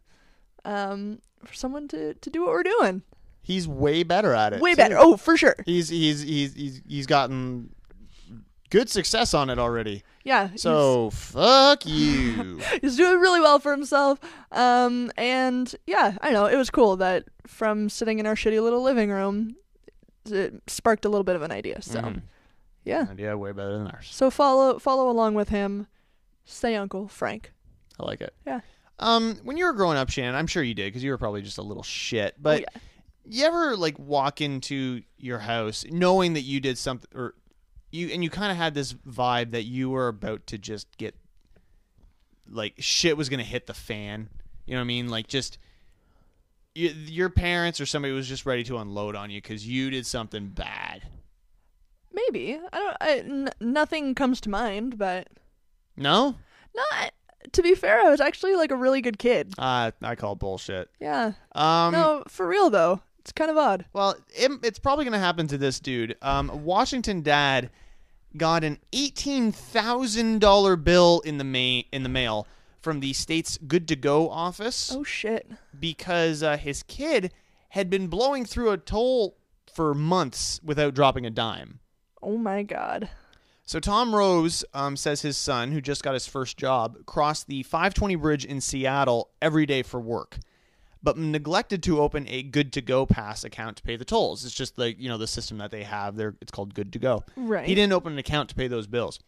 [0.64, 3.02] um, for someone to to do what we're doing.
[3.42, 4.60] He's way better at it.
[4.60, 4.76] Way too.
[4.76, 4.96] better.
[4.98, 5.56] Oh, for sure.
[5.66, 7.73] He's he's he's he's he's gotten
[8.70, 10.02] good success on it already.
[10.24, 10.50] Yeah.
[10.56, 12.60] So fuck you.
[12.80, 14.18] he's doing really well for himself.
[14.52, 18.82] Um, and yeah, I know it was cool that from sitting in our shitty little
[18.82, 19.56] living room,
[20.30, 21.82] it sparked a little bit of an idea.
[21.82, 22.22] So Mhm.
[22.84, 24.08] yeah, Yeah, way better than ours.
[24.10, 25.86] so follow follow along with him.
[26.46, 27.52] Say Uncle Frank.
[28.00, 28.34] I like it.
[28.46, 28.60] Yeah.
[28.98, 31.42] Um, when you were growing up, Shannon, I'm sure you did because you were probably
[31.42, 32.34] just a little shit.
[32.40, 32.80] But yeah.
[33.24, 37.34] you ever like walk into your house knowing that you did something, or
[37.94, 41.14] you and you kind of had this vibe that you were about to just get
[42.50, 44.28] like shit was gonna hit the fan.
[44.66, 45.08] You know what I mean?
[45.08, 45.58] Like just
[46.74, 50.06] you, your parents or somebody was just ready to unload on you because you did
[50.06, 51.02] something bad.
[52.12, 52.96] Maybe I don't.
[53.00, 55.28] I, n- nothing comes to mind, but
[55.96, 56.36] No,
[56.74, 57.12] not
[57.52, 59.52] to be fair, I was actually like a really good kid.
[59.58, 60.90] uh, I call bullshit.
[61.00, 61.32] Yeah.
[61.52, 63.00] Um, no, for real though.
[63.20, 63.86] It's kind of odd.
[63.94, 66.14] Well, it, it's probably going to happen to this dude.
[66.20, 67.70] Um, Washington dad
[68.36, 72.46] got an eighteen thousand dollar bill in the ma- in the mail
[72.80, 74.92] from the state's Good to Go office.
[74.94, 75.50] Oh shit!
[75.78, 77.32] Because uh, his kid
[77.70, 79.36] had been blowing through a toll
[79.72, 81.80] for months without dropping a dime.
[82.22, 83.10] Oh my god.
[83.66, 87.62] So Tom Rose um, says his son, who just got his first job, crossed the
[87.62, 90.38] 520 bridge in Seattle every day for work,
[91.04, 94.44] but neglected to open a Good to Go Pass account to pay the tolls.
[94.44, 96.16] It's just like you know the system that they have.
[96.16, 97.24] There, it's called Good to Go.
[97.36, 97.66] Right.
[97.66, 99.20] He didn't open an account to pay those bills,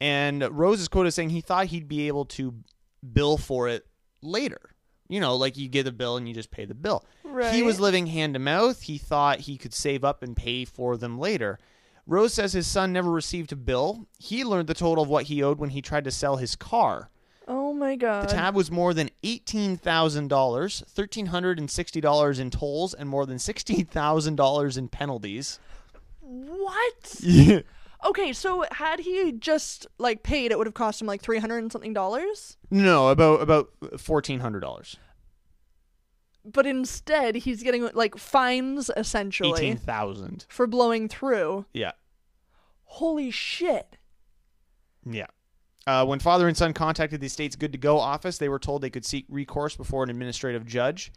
[0.00, 2.54] and Rose is quoted saying he thought he'd be able to
[3.12, 3.86] bill for it
[4.22, 4.60] later.
[5.08, 7.04] You know, like you get a bill and you just pay the bill.
[7.22, 7.54] Right.
[7.54, 8.80] He was living hand to mouth.
[8.80, 11.58] He thought he could save up and pay for them later.
[12.06, 14.08] Rose says his son never received a bill.
[14.18, 17.10] He learned the total of what he owed when he tried to sell his car.
[17.74, 18.28] Oh my god.
[18.28, 22.94] The tab was more than eighteen thousand dollars, thirteen hundred and sixty dollars in tolls,
[22.94, 25.58] and more than sixteen thousand dollars in penalties.
[26.20, 27.16] What?
[27.20, 27.60] Yeah.
[28.06, 31.58] Okay, so had he just like paid, it would have cost him like three hundred
[31.58, 32.56] and something dollars.
[32.70, 34.96] No, about about fourteen hundred dollars.
[36.44, 40.46] But instead, he's getting like fines essentially Eighteen thousand.
[40.48, 41.64] for blowing through.
[41.72, 41.92] Yeah.
[42.84, 43.96] Holy shit!
[45.04, 45.26] Yeah.
[45.86, 48.82] Uh, when father and son contacted the state's Good to Go office, they were told
[48.82, 51.12] they could seek recourse before an administrative judge,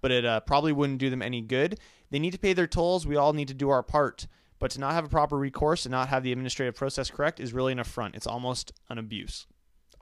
[0.00, 1.78] but it uh, probably wouldn't do them any good.
[2.10, 3.06] They need to pay their tolls.
[3.06, 4.26] We all need to do our part.
[4.58, 7.52] But to not have a proper recourse and not have the administrative process correct is
[7.52, 8.14] really an affront.
[8.14, 9.48] It's almost an abuse.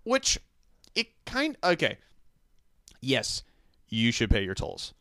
[0.03, 0.39] Which
[0.95, 1.97] it kind okay.
[3.01, 3.43] Yes,
[3.89, 4.93] you should pay your tolls.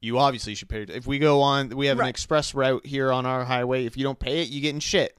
[0.00, 0.78] You obviously should pay.
[0.78, 3.86] Your, if we go on, we have an express route here on our highway.
[3.86, 5.16] If you don't pay it, you get in shit.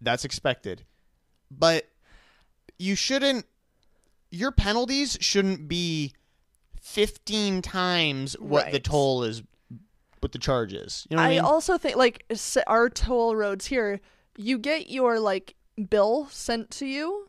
[0.00, 0.84] That's expected.
[1.50, 1.89] But
[2.80, 3.44] you shouldn't
[4.30, 6.12] your penalties shouldn't be
[6.80, 9.42] 15 times what the toll is
[10.20, 11.06] what the charge is.
[11.10, 11.44] You know what I, I mean?
[11.44, 12.24] also think like
[12.66, 14.00] our toll roads here,
[14.36, 15.54] you get your like
[15.88, 17.28] bill sent to you,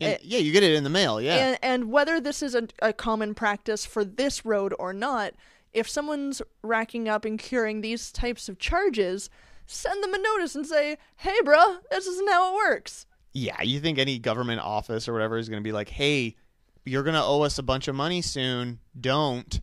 [0.00, 0.18] And- eh.
[0.22, 1.34] yeah, you get it in the mail, yeah.
[1.36, 5.34] and and whether this is a, a common practice for this road or not,
[5.72, 9.30] if someone's racking up and curing these types of charges,
[9.66, 13.80] send them a notice and say, "Hey, bro, this isn't how it works." Yeah, you
[13.80, 16.36] think any government office or whatever is going to be like, "Hey,
[16.84, 18.80] you're going to owe us a bunch of money soon.
[18.98, 19.60] Don't."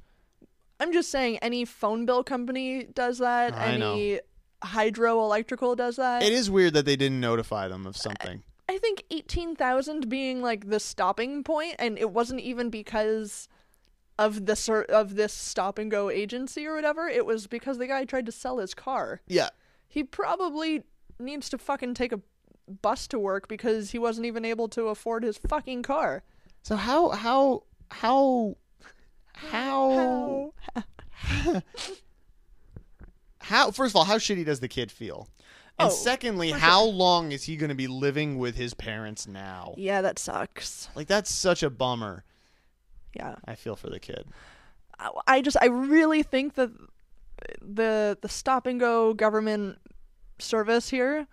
[0.80, 3.54] I'm just saying, any phone bill company does that.
[3.54, 3.94] I know.
[3.94, 4.20] any
[4.64, 6.24] hydroelectrical does that.
[6.24, 8.44] It is weird that they didn't notify them of something.
[8.68, 13.48] I think eighteen thousand being like the stopping point, and it wasn't even because
[14.18, 17.08] of the ser- of this stop and go agency or whatever.
[17.08, 19.22] It was because the guy tried to sell his car.
[19.28, 19.50] Yeah.
[19.88, 20.84] He probably
[21.18, 22.20] needs to fucking take a
[22.82, 26.24] bus to work because he wasn't even able to afford his fucking car.
[26.64, 28.56] So how how how
[29.34, 30.54] how
[33.42, 35.28] how first of all, how shitty does the kid feel?
[35.78, 39.74] And Oh, secondly, how long is he going to be living with his parents now?
[39.78, 40.90] Yeah, that sucks.
[40.96, 42.26] Like that's such a bummer.
[43.16, 43.36] Yeah.
[43.46, 44.26] I feel for the kid.
[45.00, 46.72] I- I just I really think that
[47.62, 49.78] the the stop and go government
[50.40, 51.26] service here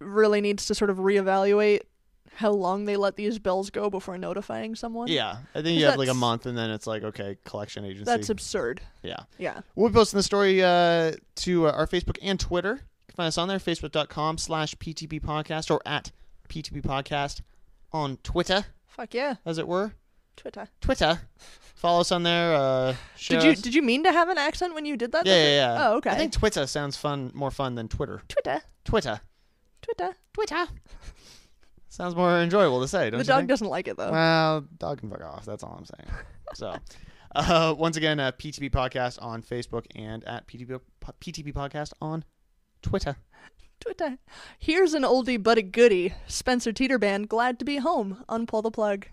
[0.00, 1.80] really needs to sort of reevaluate
[2.34, 5.08] how long they let these bills go before notifying someone.
[5.08, 8.04] Yeah, I think you have like a month, and then it's like okay, collection agency.
[8.04, 8.80] That's absurd.
[9.02, 9.20] Yeah.
[9.38, 9.60] Yeah.
[9.74, 12.74] We'll be posting the story uh, to uh, our Facebook and Twitter.
[12.74, 16.12] You can find us on there, facebook.com slash PTP podcast or at
[16.48, 17.40] PTP podcast
[17.92, 19.34] on Twitter, Fuck yeah.
[19.44, 19.94] as it were.
[20.36, 20.68] Twitter.
[20.80, 21.20] Twitter.
[21.74, 22.54] Follow us on there.
[22.54, 25.26] Uh, Did you us- did you mean to have an accent when you did that?
[25.26, 25.88] Yeah, yeah, yeah.
[25.88, 26.10] Oh, okay.
[26.10, 28.22] I think Twitter sounds fun, more fun than Twitter.
[28.28, 28.62] Twitter.
[28.84, 29.20] Twitter.
[29.96, 30.16] Twitter.
[30.32, 30.66] Twitter.
[31.88, 33.24] Sounds more enjoyable to say, don't it?
[33.24, 33.48] The you dog think?
[33.48, 34.12] doesn't like it though.
[34.12, 35.44] Well, dog can fuck off.
[35.44, 36.08] That's all I'm saying.
[36.54, 36.74] So,
[37.36, 40.80] uh, once again, uh, PTP Podcast on Facebook and at PTP,
[41.20, 42.24] PTP Podcast on
[42.82, 43.14] Twitter.
[43.78, 44.18] Twitter.
[44.58, 46.12] Here's an oldie but a goodie.
[46.26, 49.06] Spencer Teeter Band, glad to be home on Pull the Plug.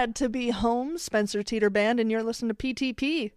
[0.00, 3.32] Glad to be home, Spencer Teeter Band, and you're listening to PTP.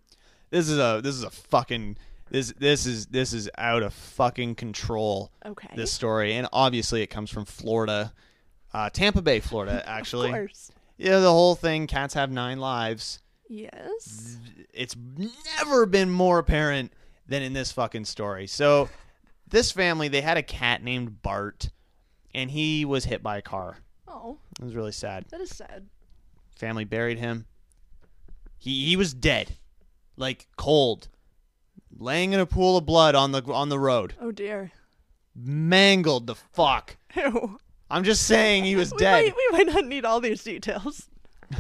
[0.49, 1.97] This is a this is a fucking
[2.31, 5.33] this this is this is out of fucking control.
[5.45, 5.67] Okay.
[5.75, 8.13] This story, and obviously it comes from Florida,
[8.73, 9.83] uh, Tampa Bay, Florida.
[9.89, 10.71] Actually, course.
[10.97, 11.85] yeah, the whole thing.
[11.85, 13.19] Cats have nine lives.
[13.49, 14.37] Yes.
[14.73, 14.95] It's
[15.57, 16.93] never been more apparent
[17.27, 18.47] than in this fucking story.
[18.47, 18.87] So,
[19.49, 21.71] this family they had a cat named Bart,
[22.33, 23.79] and he was hit by a car.
[24.07, 25.25] Oh, It was really sad.
[25.29, 25.89] that is sad.
[26.55, 27.45] Family buried him.
[28.57, 29.57] He he was dead,
[30.15, 31.09] like cold,
[31.91, 34.71] laying in a pool of blood on the on the road, Oh dear.
[35.35, 36.97] mangled the fuck.
[37.15, 37.57] Ew.
[37.89, 39.25] I'm just saying he was We dead.
[39.25, 41.09] might, we might not need all these details.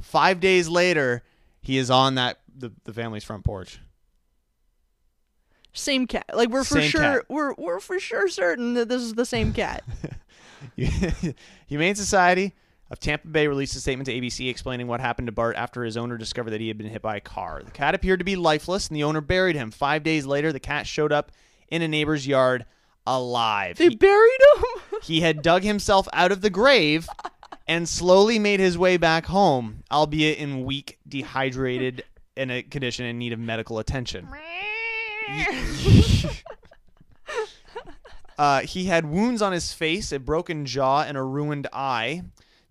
[0.00, 1.22] Five days later,
[1.60, 3.80] he is on that the, the family's front porch.
[5.72, 6.26] Same cat.
[6.34, 7.24] Like we're for Same sure cat.
[7.28, 9.84] we're we're for sure certain that this is the same cat.
[11.66, 12.54] Humane Society
[12.90, 15.96] of Tampa Bay released a statement to ABC explaining what happened to Bart after his
[15.96, 17.62] owner discovered that he had been hit by a car.
[17.64, 19.70] The cat appeared to be lifeless, and the owner buried him.
[19.70, 21.30] Five days later, the cat showed up
[21.68, 22.64] in a neighbor's yard
[23.06, 23.76] alive.
[23.76, 24.62] they He- buried him.
[25.02, 27.08] he had dug himself out of the grave
[27.66, 32.04] and slowly made his way back home, albeit in weak, dehydrated,
[32.36, 34.26] in a condition in need of medical attention.
[38.38, 42.22] uh, he had wounds on his face, a broken jaw, and a ruined eye.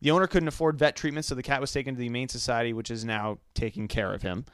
[0.01, 2.73] The owner couldn't afford vet treatment, so the cat was taken to the Humane Society,
[2.73, 4.45] which is now taking care of him.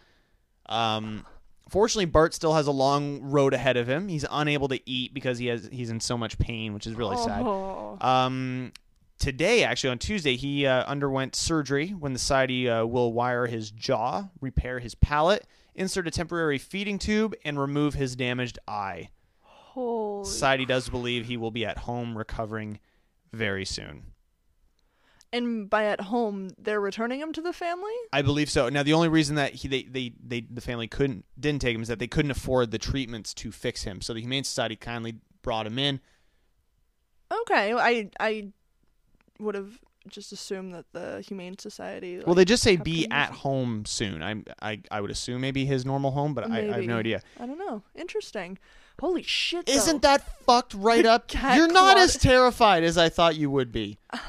[0.67, 1.25] Um,
[1.67, 4.07] fortunately, Bart still has a long road ahead of him.
[4.07, 7.17] He's unable to eat because he has he's in so much pain, which is really
[7.17, 7.41] sad.
[7.43, 7.97] Oh.
[7.99, 8.71] Um,
[9.19, 13.69] today, actually on Tuesday, he uh, underwent surgery when the society uh, will wire his
[13.69, 19.09] jaw, repair his palate, insert a temporary feeding tube, and remove his damaged eye.
[19.41, 20.25] Holy.
[20.25, 22.79] Society does believe he will be at home recovering
[23.33, 24.12] very soon.
[25.34, 27.91] And by at home, they're returning him to the family.
[28.13, 28.69] I believe so.
[28.69, 31.81] Now, the only reason that he they, they, they the family couldn't didn't take him
[31.81, 33.99] is that they couldn't afford the treatments to fix him.
[33.99, 35.99] So the Humane Society kindly brought him in.
[37.31, 38.51] Okay, I I
[39.39, 42.21] would have just assumed that the Humane Society.
[42.25, 44.21] Well, they just say be at home soon.
[44.21, 47.21] I I I would assume maybe his normal home, but I, I have no idea.
[47.39, 47.81] I don't know.
[47.95, 48.59] Interesting.
[48.99, 49.65] Holy shit!
[49.65, 49.73] though.
[49.73, 51.31] Isn't that fucked right up?
[51.34, 53.97] You're not clawed- as terrified as I thought you would be.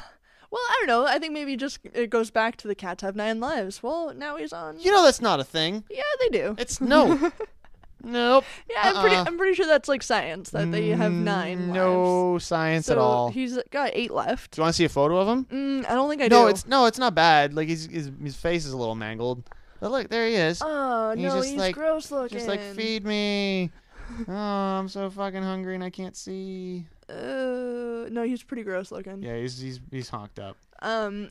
[0.55, 1.05] Well, I don't know.
[1.05, 3.83] I think maybe just it goes back to the cats have nine lives.
[3.83, 4.79] Well, now he's on.
[4.79, 5.83] You know that's not a thing.
[5.89, 6.55] Yeah, they do.
[6.57, 7.29] It's no.
[8.03, 8.45] nope.
[8.69, 9.17] Yeah, I'm pretty.
[9.17, 9.25] Uh-uh.
[9.27, 11.73] I'm pretty sure that's like science that they have nine.
[11.73, 12.45] No lives.
[12.45, 13.27] science So at all.
[13.27, 14.51] Do He's got eight left.
[14.51, 15.43] Do you want to see a photo of him?
[15.45, 16.47] Mm, I don't think I no, do.
[16.47, 17.53] it's no, it's not bad.
[17.53, 19.43] Like his his, his face is a little mangled.
[19.81, 20.61] But look, there he is.
[20.63, 22.37] Oh He's no, just he's like- gross looking.
[22.37, 23.71] Just like feed me.
[24.29, 26.85] oh, I'm so fucking hungry and I can't see.
[27.09, 29.21] Uh, no, he's pretty gross looking.
[29.21, 30.57] Yeah, he's he's he's honked up.
[30.81, 31.29] Um,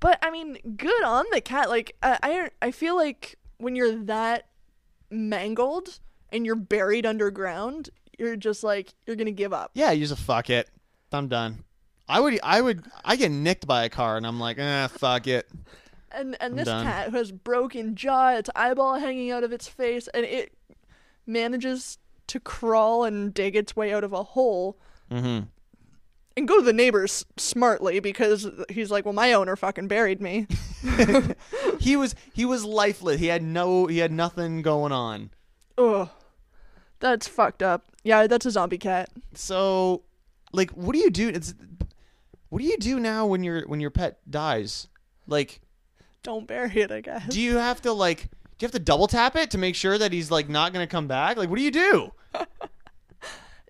[0.00, 1.68] but I mean, good on the cat.
[1.68, 4.46] Like I, I, I feel like when you're that
[5.10, 5.98] mangled
[6.30, 9.72] and you're buried underground, you're just like you're gonna give up.
[9.74, 10.68] Yeah, you just fuck it.
[11.12, 11.64] I'm done.
[12.08, 15.26] I would I would I get nicked by a car and I'm like, ah, fuck
[15.26, 15.48] it.
[16.10, 16.84] And and I'm this done.
[16.84, 20.52] cat has broken jaw, its eyeball hanging out of its face, and it
[21.26, 21.98] manages
[22.28, 24.78] to crawl and dig its way out of a hole
[25.10, 25.44] Mm-hmm.
[26.36, 30.46] and go to the neighbors smartly because he's like, well, my owner fucking buried me.
[31.80, 33.18] he was he was lifeless.
[33.20, 35.30] He had no he had nothing going on.
[35.78, 36.08] Ugh,
[37.00, 37.90] that's fucked up.
[38.04, 39.08] Yeah, that's a zombie cat.
[39.34, 40.02] So,
[40.52, 41.28] like, what do you do?
[41.28, 41.54] It's
[42.50, 44.88] what do you do now when your when your pet dies?
[45.26, 45.60] Like,
[46.22, 47.26] Don't bury it, I guess.
[47.28, 48.28] do you have to like
[48.58, 50.86] do you have to double tap it to make sure that he's like not gonna
[50.86, 51.36] come back?
[51.36, 52.12] Like, what do you do?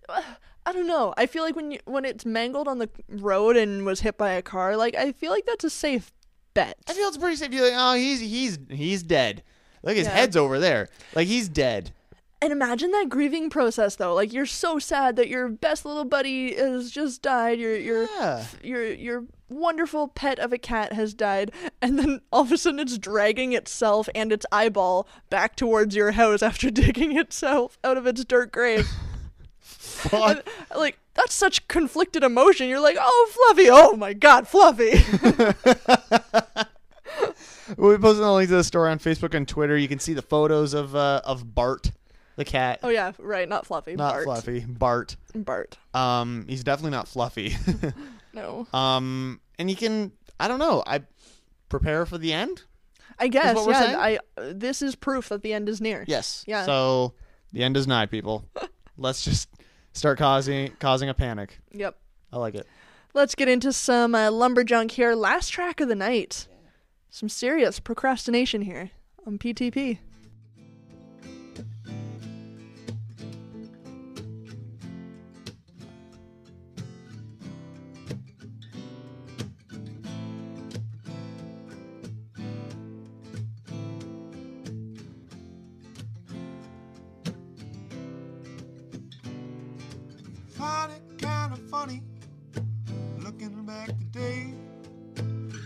[0.08, 1.14] I don't know.
[1.16, 4.30] I feel like when you when it's mangled on the road and was hit by
[4.32, 6.12] a car, like I feel like that's a safe
[6.54, 6.76] bet.
[6.88, 7.52] I feel it's pretty safe.
[7.52, 9.42] You're like, oh, he's he's he's dead.
[9.82, 10.14] Like his Yeah.
[10.14, 10.88] head's over there.
[11.14, 11.92] Like he's dead.
[12.40, 14.14] And imagine that grieving process though.
[14.14, 17.58] Like you're so sad that your best little buddy has just died.
[17.58, 18.44] Your your Yeah.
[18.62, 21.50] your your wonderful pet of a cat has died,
[21.82, 26.12] and then all of a sudden it's dragging itself and its eyeball back towards your
[26.12, 28.88] house after digging itself out of its dirt grave.
[30.12, 30.42] And,
[30.76, 32.68] like that's such conflicted emotion.
[32.68, 34.92] You're like, oh Fluffy, oh my God, Fluffy.
[37.76, 39.76] We'll be posting a link to the story on Facebook and Twitter.
[39.76, 41.90] You can see the photos of uh, of Bart,
[42.38, 42.78] the cat.
[42.84, 43.96] oh yeah, right, not Fluffy.
[43.96, 44.24] not Bart.
[44.24, 44.60] Fluffy.
[44.60, 45.16] Bart.
[45.34, 45.76] Bart.
[45.92, 47.56] Um, he's definitely not fluffy.
[48.34, 48.68] No.
[48.72, 50.84] um, and you can I don't know.
[50.86, 51.00] I
[51.68, 52.62] prepare for the end.
[53.18, 53.80] I guess yeah.
[53.80, 53.96] saying?
[53.96, 54.18] I
[54.52, 56.04] this is proof that the end is near.
[56.06, 56.44] Yes.
[56.46, 56.64] Yeah.
[56.64, 57.14] So
[57.52, 58.44] the end is nigh, people.
[58.96, 59.48] Let's just
[59.92, 61.58] start causing causing a panic.
[61.72, 61.96] Yep.
[62.32, 62.66] I like it.
[63.14, 65.14] Let's get into some uh, lumberjunk here.
[65.14, 66.46] Last track of the night.
[67.10, 68.90] Some serious procrastination here
[69.26, 69.98] on PTP.
[91.78, 92.02] Funny
[93.20, 94.52] looking back today.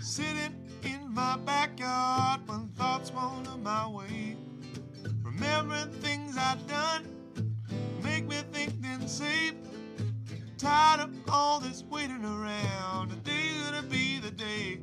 [0.03, 4.37] Sitting in my backyard when thoughts wander my way.
[5.23, 7.03] Remembering things I've done
[8.03, 9.53] make me think then say.
[10.59, 13.09] Tired of all this waiting around.
[13.09, 14.81] Today's gonna be the day.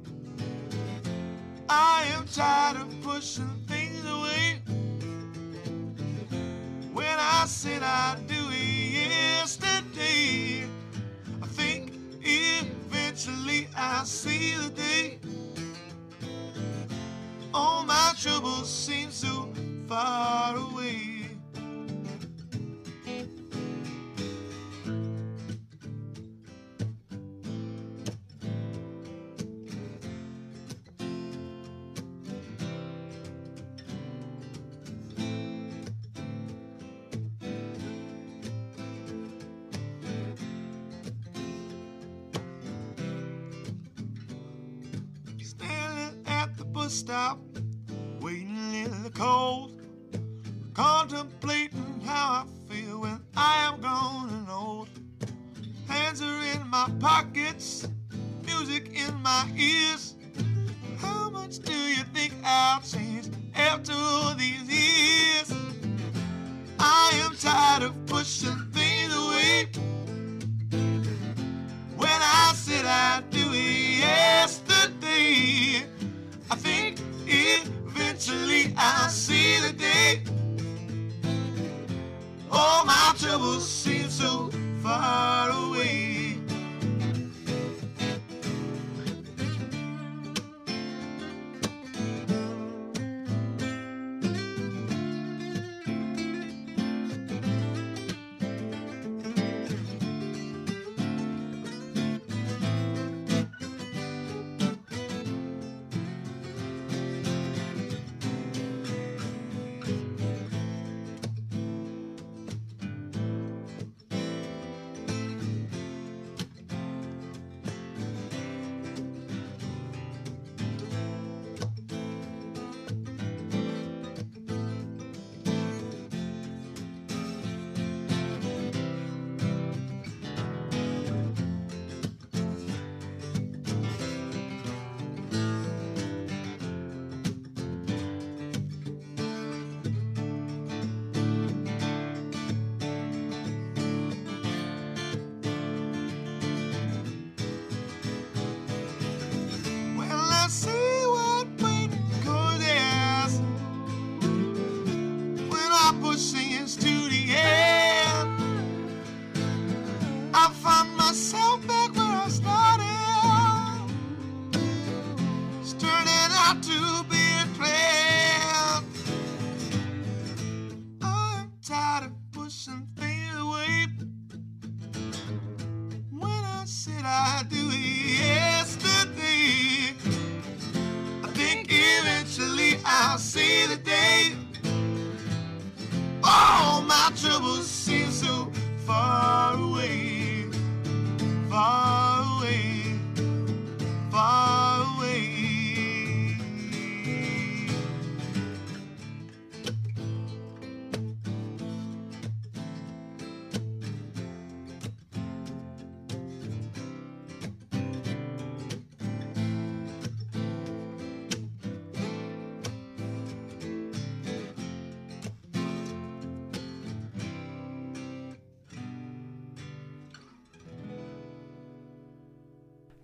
[1.69, 4.63] I am tired of pushing things away.
[6.91, 10.48] When I said I'd do it yesterday,
[13.81, 15.19] I'll see the day.
[17.53, 19.53] All my troubles seem so
[19.87, 21.18] far away.
[62.83, 63.98] Change after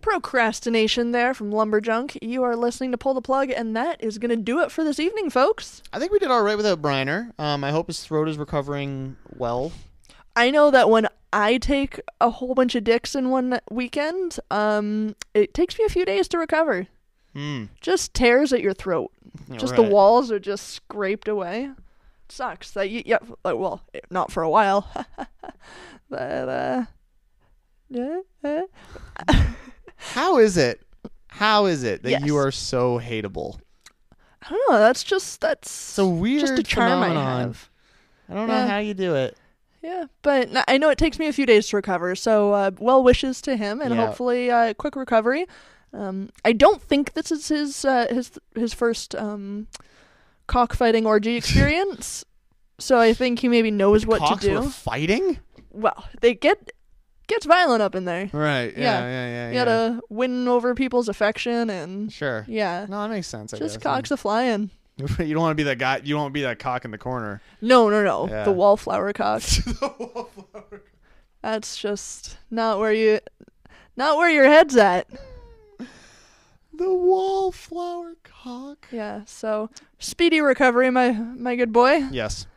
[0.06, 2.20] Procrastination there from Lumberjunk.
[2.22, 4.84] You are listening to Pull the Plug, and that is going to do it for
[4.84, 5.82] this evening, folks.
[5.92, 7.32] I think we did all right without Briner.
[7.40, 9.72] Um, I hope his throat is recovering well.
[10.36, 15.16] I know that when I take a whole bunch of dicks in one weekend, um,
[15.34, 16.86] it takes me a few days to recover.
[17.34, 17.64] Hmm.
[17.82, 19.12] Just tears at your throat.
[19.54, 21.72] Just the walls are just scraped away.
[22.30, 24.88] sucks that you yeah like well not for a while,
[26.12, 26.86] but uh,
[27.90, 28.20] yeah.
[30.14, 30.82] How is it?
[31.28, 32.26] How is it that Yes.
[32.26, 33.60] you are so hateable?
[34.42, 34.80] I don't know.
[34.80, 37.40] That's just that's so weird just a charm I phenomenon.
[37.42, 37.70] have.
[38.30, 39.38] I don't know how you do it.
[39.82, 42.16] Yeah, but I know it takes me a few days to recover.
[42.16, 44.06] So uh, well wishes to him, and Yeah.
[44.06, 45.46] hopefully uh, quick recovery.
[45.94, 49.68] Um, I don't think this is his uh, his his first um,
[50.48, 52.26] cockfighting orgy experience.
[52.80, 54.56] so I think he maybe knows what Cocks to do.
[54.62, 55.40] were fighting?
[55.72, 56.72] well, they get
[57.28, 58.30] gets violent up in there.
[58.34, 58.76] Right.
[58.78, 59.00] Yeah.
[59.00, 59.28] Yeah.
[59.28, 59.48] Yeah.
[59.50, 62.46] You gotta win over people's affection and Sure.
[62.48, 62.86] yeah.
[62.90, 63.54] No, that makes sense.
[63.54, 63.84] I Just guess.
[63.84, 64.70] cocks a flying.
[64.98, 65.98] you don't want to be that guy.
[66.04, 67.42] You don't want to be that cock in the corner.
[67.62, 68.28] No, no, no.
[68.30, 68.44] Yeah.
[68.46, 69.44] The wallflower cock.
[71.42, 73.20] That's just not where you,
[73.98, 75.08] not where your head's at.
[76.78, 78.88] The wallflower cock.
[78.92, 79.22] Yeah.
[79.26, 82.06] So speedy recovery, my my good boy.
[82.12, 82.48] Yes.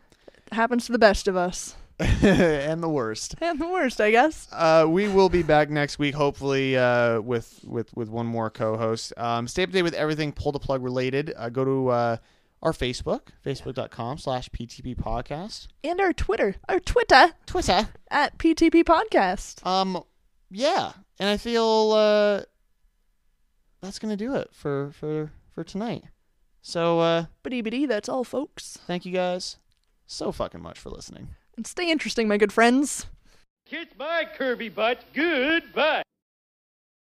[0.50, 1.76] Happens to the best of us.
[2.22, 3.34] and the worst.
[3.40, 4.48] And the worst, I guess.
[4.52, 9.12] Uh, we will be back next week, hopefully, uh, with with with one more co-host.
[9.16, 11.32] Um, stay up to date with everything pull the plug related.
[11.36, 12.16] Uh, go to uh,
[12.62, 15.68] our Facebook, facebook.com slash PTP podcast.
[15.82, 19.64] And our Twitter, our Twitter, Twitter at PTP Podcast.
[19.66, 20.02] Um,
[20.50, 22.42] yeah, and I feel uh,
[23.80, 26.04] that's gonna do it for for for tonight.
[26.60, 28.78] So, uh, Bitty bitty, that's all, folks.
[28.86, 29.56] thank you guys
[30.06, 31.28] so fucking much for listening.
[31.58, 33.06] And stay interesting, my good friends.
[33.66, 35.02] Kiss my curvy butt.
[35.12, 36.02] Goodbye.